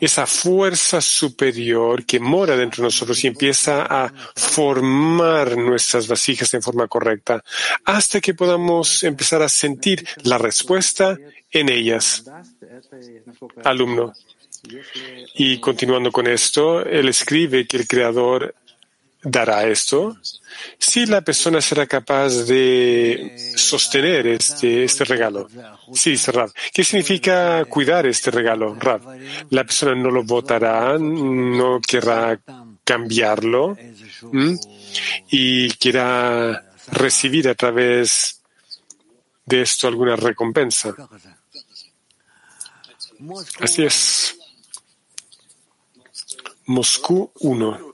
[0.00, 6.62] esa fuerza superior que mora dentro de nosotros y empieza a formar nuestras vasijas en
[6.62, 7.42] forma correcta
[7.84, 11.18] hasta que podamos empezar a sentir la respuesta
[11.50, 12.24] en ellas.
[13.64, 14.12] Alumno.
[15.34, 18.54] Y continuando con esto, él escribe que el Creador
[19.24, 20.16] dará esto
[20.78, 25.48] si la persona será capaz de sostener este, este regalo.
[25.92, 26.52] Sí, Rav.
[26.72, 29.02] ¿Qué significa cuidar este regalo, Rav?
[29.50, 32.38] La persona no lo votará, no querrá
[32.84, 33.76] cambiarlo
[35.30, 38.42] y quiera recibir a través
[39.46, 40.94] de esto alguna recompensa.
[43.60, 44.38] Así es.
[46.66, 47.92] Moscú 1.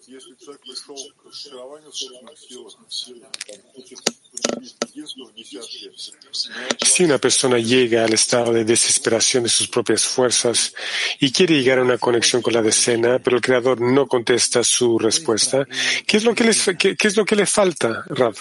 [6.85, 10.75] Si una persona llega al estado de desesperación de sus propias fuerzas
[11.19, 14.99] y quiere llegar a una conexión con la decena, pero el Creador no contesta su
[14.99, 15.67] respuesta,
[16.07, 16.45] ¿qué es lo que,
[16.77, 18.35] qué, es lo que le falta, Rav?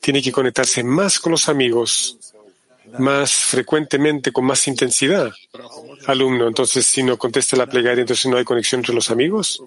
[0.00, 2.18] Tiene que conectarse más con los amigos,
[2.98, 5.32] más frecuentemente, con más intensidad.
[6.06, 9.62] Alumno, entonces si no contesta la plegaria, entonces no hay conexión entre los amigos.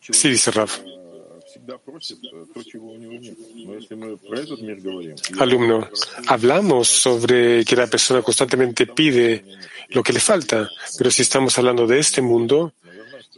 [0.00, 0.70] Sí, dice Rav.
[5.38, 5.88] Alumno,
[6.26, 9.44] hablamos sobre que la persona constantemente pide
[9.88, 12.72] lo que le falta, pero si estamos hablando de este mundo,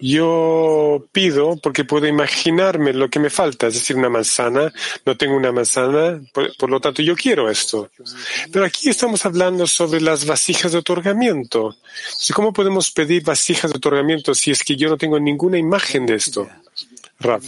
[0.02, 4.72] yo pido porque puedo imaginarme lo que me falta, es decir, una manzana,
[5.06, 7.88] no tengo una manzana, por, lo tanto yo quiero esto.
[8.50, 11.76] Pero aquí estamos hablando sobre las vasijas de otorgamiento.
[12.34, 16.16] ¿Cómo podemos pedir vasijas de otorgamiento si es que yo no tengo ninguna imagen de
[16.16, 16.48] esto?
[17.20, 17.42] Rav.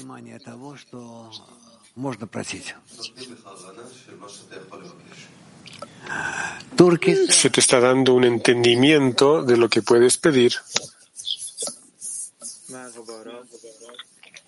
[7.31, 10.55] Se te está dando un entendimiento de lo que puedes pedir.
[12.75, 13.45] Merhaba.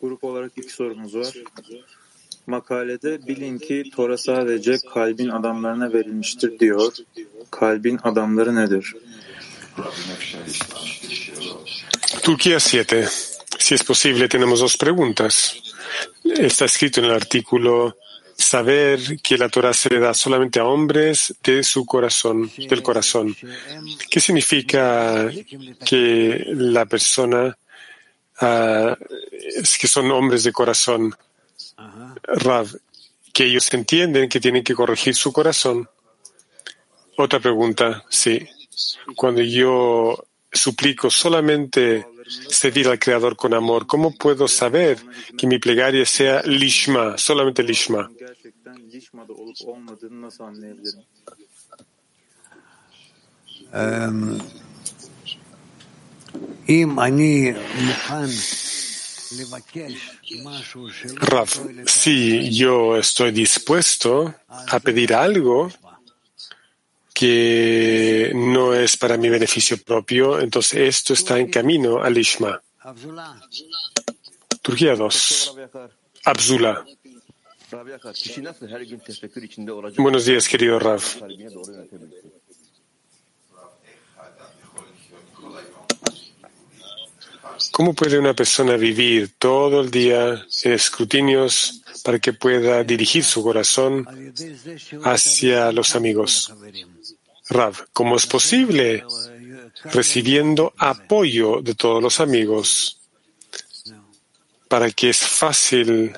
[0.02, 1.34] Grup olarak iki sorumuz var.
[2.46, 6.92] Makalede bilin ki Tora sadece kalbin adamlarına verilmiştir diyor.
[7.50, 8.94] Kalbin adamları nedir?
[12.22, 13.08] Turquía 7.
[13.58, 15.56] Si es posible, tenemos dos preguntas.
[16.24, 17.96] Está escrito en el artículo
[18.36, 23.36] saber que la Torah se le da solamente a hombres de su corazón, del corazón.
[24.10, 25.30] ¿Qué significa
[25.84, 27.56] que la persona
[28.40, 28.96] Ah,
[29.32, 31.14] es que son hombres de corazón.
[32.22, 32.68] Rav,
[33.32, 35.88] que ellos entienden que tienen que corregir su corazón.
[37.16, 38.46] Otra pregunta, sí.
[39.14, 42.06] Cuando yo suplico solamente
[42.48, 44.98] servir al Creador con amor, ¿cómo puedo saber
[45.36, 48.10] que mi plegaria sea lishma, solamente lishma?
[53.72, 54.38] Um,
[61.16, 61.48] Rav,
[61.86, 65.70] si yo estoy dispuesto a pedir algo
[67.12, 72.60] que no es para mi beneficio propio, entonces esto está en camino al Ishma.
[74.62, 75.56] Turquía 2.
[76.24, 76.84] Abzula.
[79.96, 81.02] Buenos días, querido Rav.
[87.76, 93.42] ¿Cómo puede una persona vivir todo el día en escrutinios para que pueda dirigir su
[93.42, 94.32] corazón
[95.04, 96.54] hacia los amigos?
[97.50, 99.04] Rav, ¿cómo es posible?
[99.92, 102.98] Recibiendo apoyo de todos los amigos
[104.68, 106.14] para que es fácil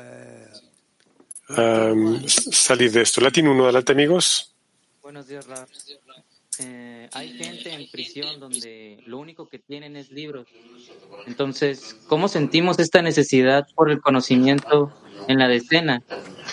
[2.29, 3.21] salir de esto.
[3.21, 4.55] Latín 1, adelante amigos.
[5.03, 5.67] Buenos días, Rav.
[6.61, 10.47] Eh, hay gente en prisión donde lo único que tienen es libros.
[11.27, 14.93] Entonces, ¿cómo sentimos esta necesidad por el conocimiento
[15.27, 16.03] en la decena,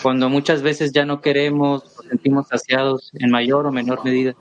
[0.02, 4.34] cuando muchas veces ya no queremos o sentimos saciados en mayor o menor medida?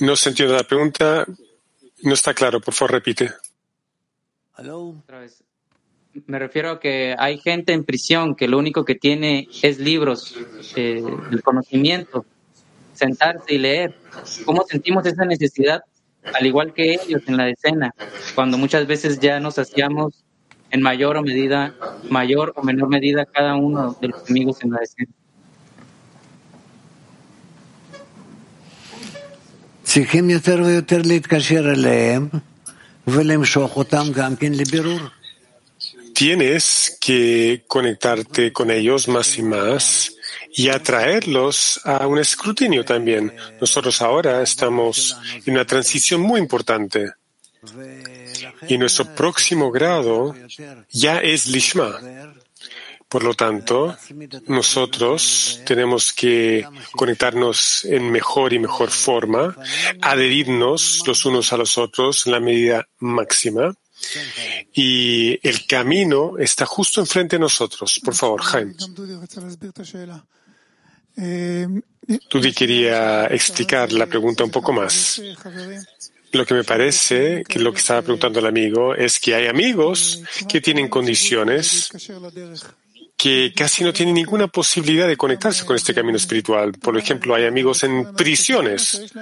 [0.00, 1.24] No se entiende la pregunta.
[2.02, 3.32] No está claro, por favor, repite.
[6.26, 10.36] Me refiero a que hay gente en prisión que lo único que tiene es libros,
[10.76, 12.26] eh, el conocimiento,
[12.92, 13.94] sentarse y leer.
[14.44, 15.82] ¿Cómo sentimos esa necesidad,
[16.34, 17.94] al igual que ellos en la escena,
[18.34, 20.22] cuando muchas veces ya nos hacíamos
[20.70, 21.74] en mayor o medida,
[22.10, 25.12] mayor o menor medida cada uno de los amigos en la escena?
[36.22, 40.14] Tienes que conectarte con ellos más y más
[40.52, 43.34] y atraerlos a un escrutinio también.
[43.60, 47.14] Nosotros ahora estamos en una transición muy importante
[48.68, 50.32] y nuestro próximo grado
[50.92, 51.98] ya es Lishma.
[53.08, 53.96] Por lo tanto,
[54.46, 59.56] nosotros tenemos que conectarnos en mejor y mejor forma,
[60.00, 63.74] adherirnos los unos a los otros en la medida máxima.
[64.74, 68.00] Y el camino está justo enfrente de nosotros.
[68.04, 68.74] Por favor, Jaime.
[72.28, 75.20] Tudy quería explicar la pregunta un poco más.
[76.32, 80.22] Lo que me parece que lo que estaba preguntando el amigo es que hay amigos
[80.48, 81.90] que tienen condiciones
[83.22, 86.72] que casi no tienen ninguna posibilidad de conectarse con este camino espiritual.
[86.72, 89.12] Por ejemplo, hay amigos en prisiones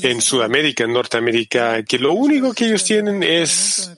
[0.00, 3.90] en Sudamérica, en Norteamérica, que lo único que ellos tienen es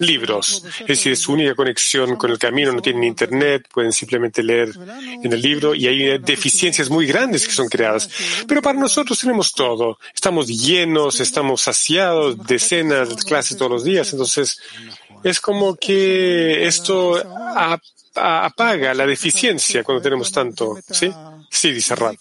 [0.00, 0.66] libros.
[0.80, 5.32] Es decir, su única conexión con el camino, no tienen internet, pueden simplemente leer en
[5.32, 8.10] el libro y hay deficiencias muy grandes que son creadas.
[8.46, 9.98] Pero para nosotros tenemos todo.
[10.14, 14.12] Estamos llenos, estamos saciados, decenas de clases todos los días.
[14.12, 14.60] Entonces,
[15.22, 17.16] es como que esto
[18.14, 20.78] apaga la deficiencia cuando tenemos tanto.
[20.90, 21.10] ¿Sí?
[21.50, 22.16] Sí, dice Rab.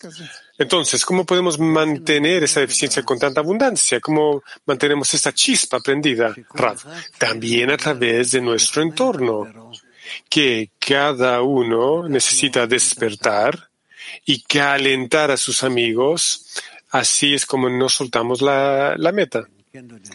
[0.58, 4.00] Entonces, ¿cómo podemos mantener esa deficiencia con tanta abundancia?
[4.00, 6.78] ¿Cómo mantenemos esta chispa prendida, Rab?
[7.18, 9.72] También a través de nuestro entorno,
[10.30, 13.70] que cada uno necesita despertar
[14.26, 16.62] y calentar a sus amigos.
[16.90, 19.48] Así es como no soltamos la, la meta.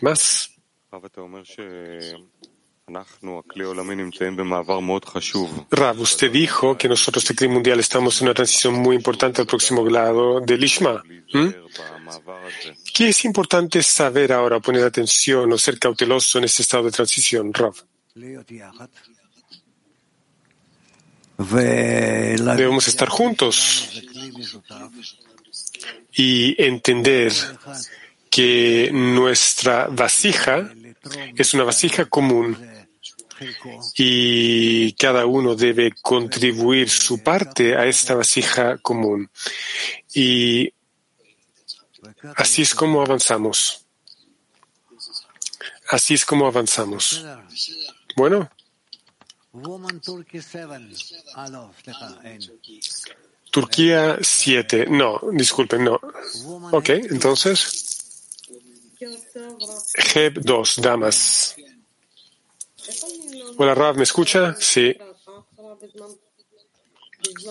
[0.02, 0.52] Más.
[5.70, 9.46] Rav, usted dijo que nosotros, el CRI Mundial, estamos en una transición muy importante al
[9.46, 11.02] próximo grado del Ishma.
[12.94, 17.52] ¿Qué es importante saber ahora, poner atención o ser cauteloso en este estado de transición,
[17.52, 17.74] Rav?
[22.56, 24.02] Debemos estar juntos
[26.12, 27.32] y entender
[28.30, 30.70] que nuestra vasija
[31.36, 32.56] es una vasija común
[33.96, 39.30] y cada uno debe contribuir su parte a esta vasija común.
[40.14, 40.72] Y
[42.36, 43.84] así es como avanzamos.
[45.88, 47.24] Así es como avanzamos.
[48.16, 48.50] Bueno.
[53.50, 54.86] Turquía 7.
[54.90, 56.00] No, disculpen, no.
[56.72, 57.86] Ok, entonces.
[60.14, 61.56] Heb 2, damas.
[63.56, 64.54] Hola, Rav, ¿me escucha?
[64.58, 64.96] Sí.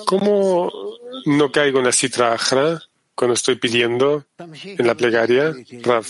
[0.05, 0.71] ¿Cómo
[1.25, 2.81] no caigo en la citra ajra
[3.15, 5.53] cuando estoy pidiendo en la plegaria?
[5.83, 6.05] Rav.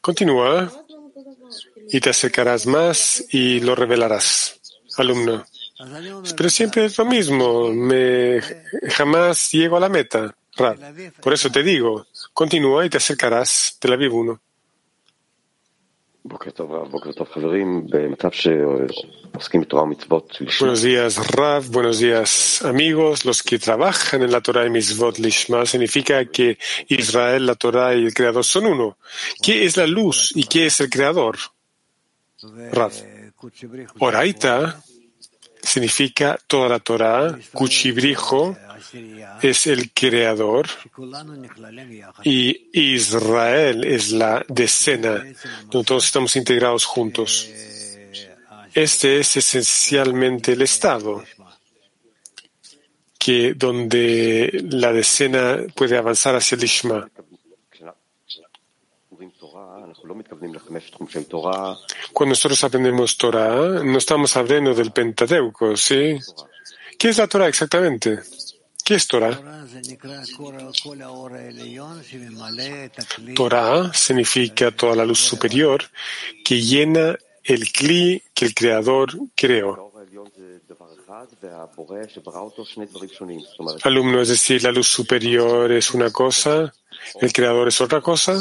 [0.00, 0.70] Continúa
[1.88, 4.60] y te acercarás más y lo revelarás,
[4.96, 5.44] alumno.
[6.36, 8.40] Pero siempre es lo mismo, me
[8.90, 10.34] jamás llego a la meta.
[10.56, 10.76] Rav.
[11.22, 14.40] Por eso te digo, continúa y te acercarás de la Viv 1.
[20.60, 21.66] Buenos días, Rav.
[21.70, 23.24] Buenos días, amigos.
[23.24, 26.58] Los que trabajan en la Torah y Mitzvot Lishma significa que
[26.88, 28.98] Israel, la Torah y el Creador son uno.
[29.42, 31.36] ¿Qué es la luz y qué es el Creador?
[32.72, 32.92] Rav.
[33.98, 34.82] Oraita
[35.62, 37.38] significa toda la Torah.
[37.52, 38.56] Cuchibrijo
[39.42, 40.66] es el creador
[42.24, 45.24] y Israel es la decena,
[45.70, 47.48] donde todos estamos integrados juntos.
[48.74, 51.24] Este es esencialmente el estado
[53.18, 57.10] que donde la decena puede avanzar hacia el Ishma.
[62.12, 66.18] Cuando nosotros aprendemos Torah, no estamos hablando del Pentateuco, ¿sí?
[66.98, 68.20] ¿Qué es la Torah exactamente?
[68.84, 69.40] ¿Qué es Torah?
[73.36, 75.84] Torah significa toda la luz superior
[76.44, 79.92] que llena el cli que el Creador creó.
[83.82, 86.72] Alumno, es decir, la luz superior es una cosa,
[87.20, 88.40] el Creador es otra cosa.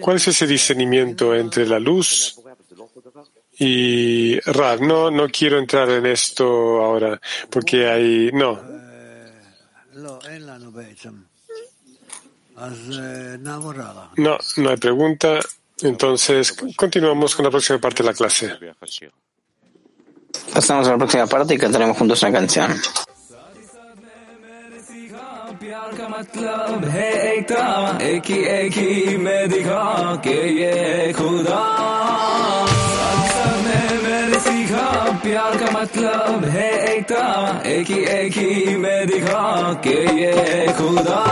[0.00, 2.40] ¿Cuál es ese discernimiento entre la luz
[3.58, 4.80] y Rav?
[4.82, 6.44] No, no quiero entrar en esto
[6.82, 8.60] ahora, porque hay, no.
[14.16, 15.40] No, no hay pregunta.
[15.82, 18.54] Entonces, continuamos con la próxima parte de la clase.
[20.52, 22.74] Pasamos a la próxima parte y cantaremos juntos una canción.
[25.79, 27.65] प्यार का मतलब है एकता
[28.03, 31.59] एक ही एक ही मैं दिखा के ये खुदा
[33.65, 34.87] में मैंने सीखा
[35.23, 37.23] प्यार का मतलब है एकता
[37.75, 39.45] एक ही एक ही मैं दिखा
[39.87, 41.23] के ये खुदा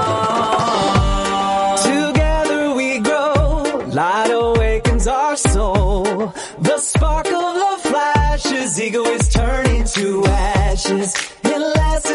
[1.83, 6.33] Together we grow, light awakens our soul.
[6.69, 7.33] The spark of
[7.63, 11.13] love flashes, ego is turning to ashes.
[11.43, 12.06] In lessons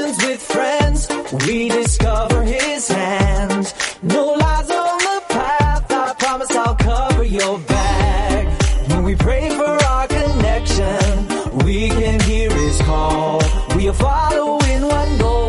[1.34, 3.74] we discover his hand.
[4.04, 8.62] No lies on the path, I promise I'll cover your back.
[8.90, 11.28] When we pray for our connection,
[11.66, 13.42] we can hear his call.
[13.76, 15.43] We are following one goal,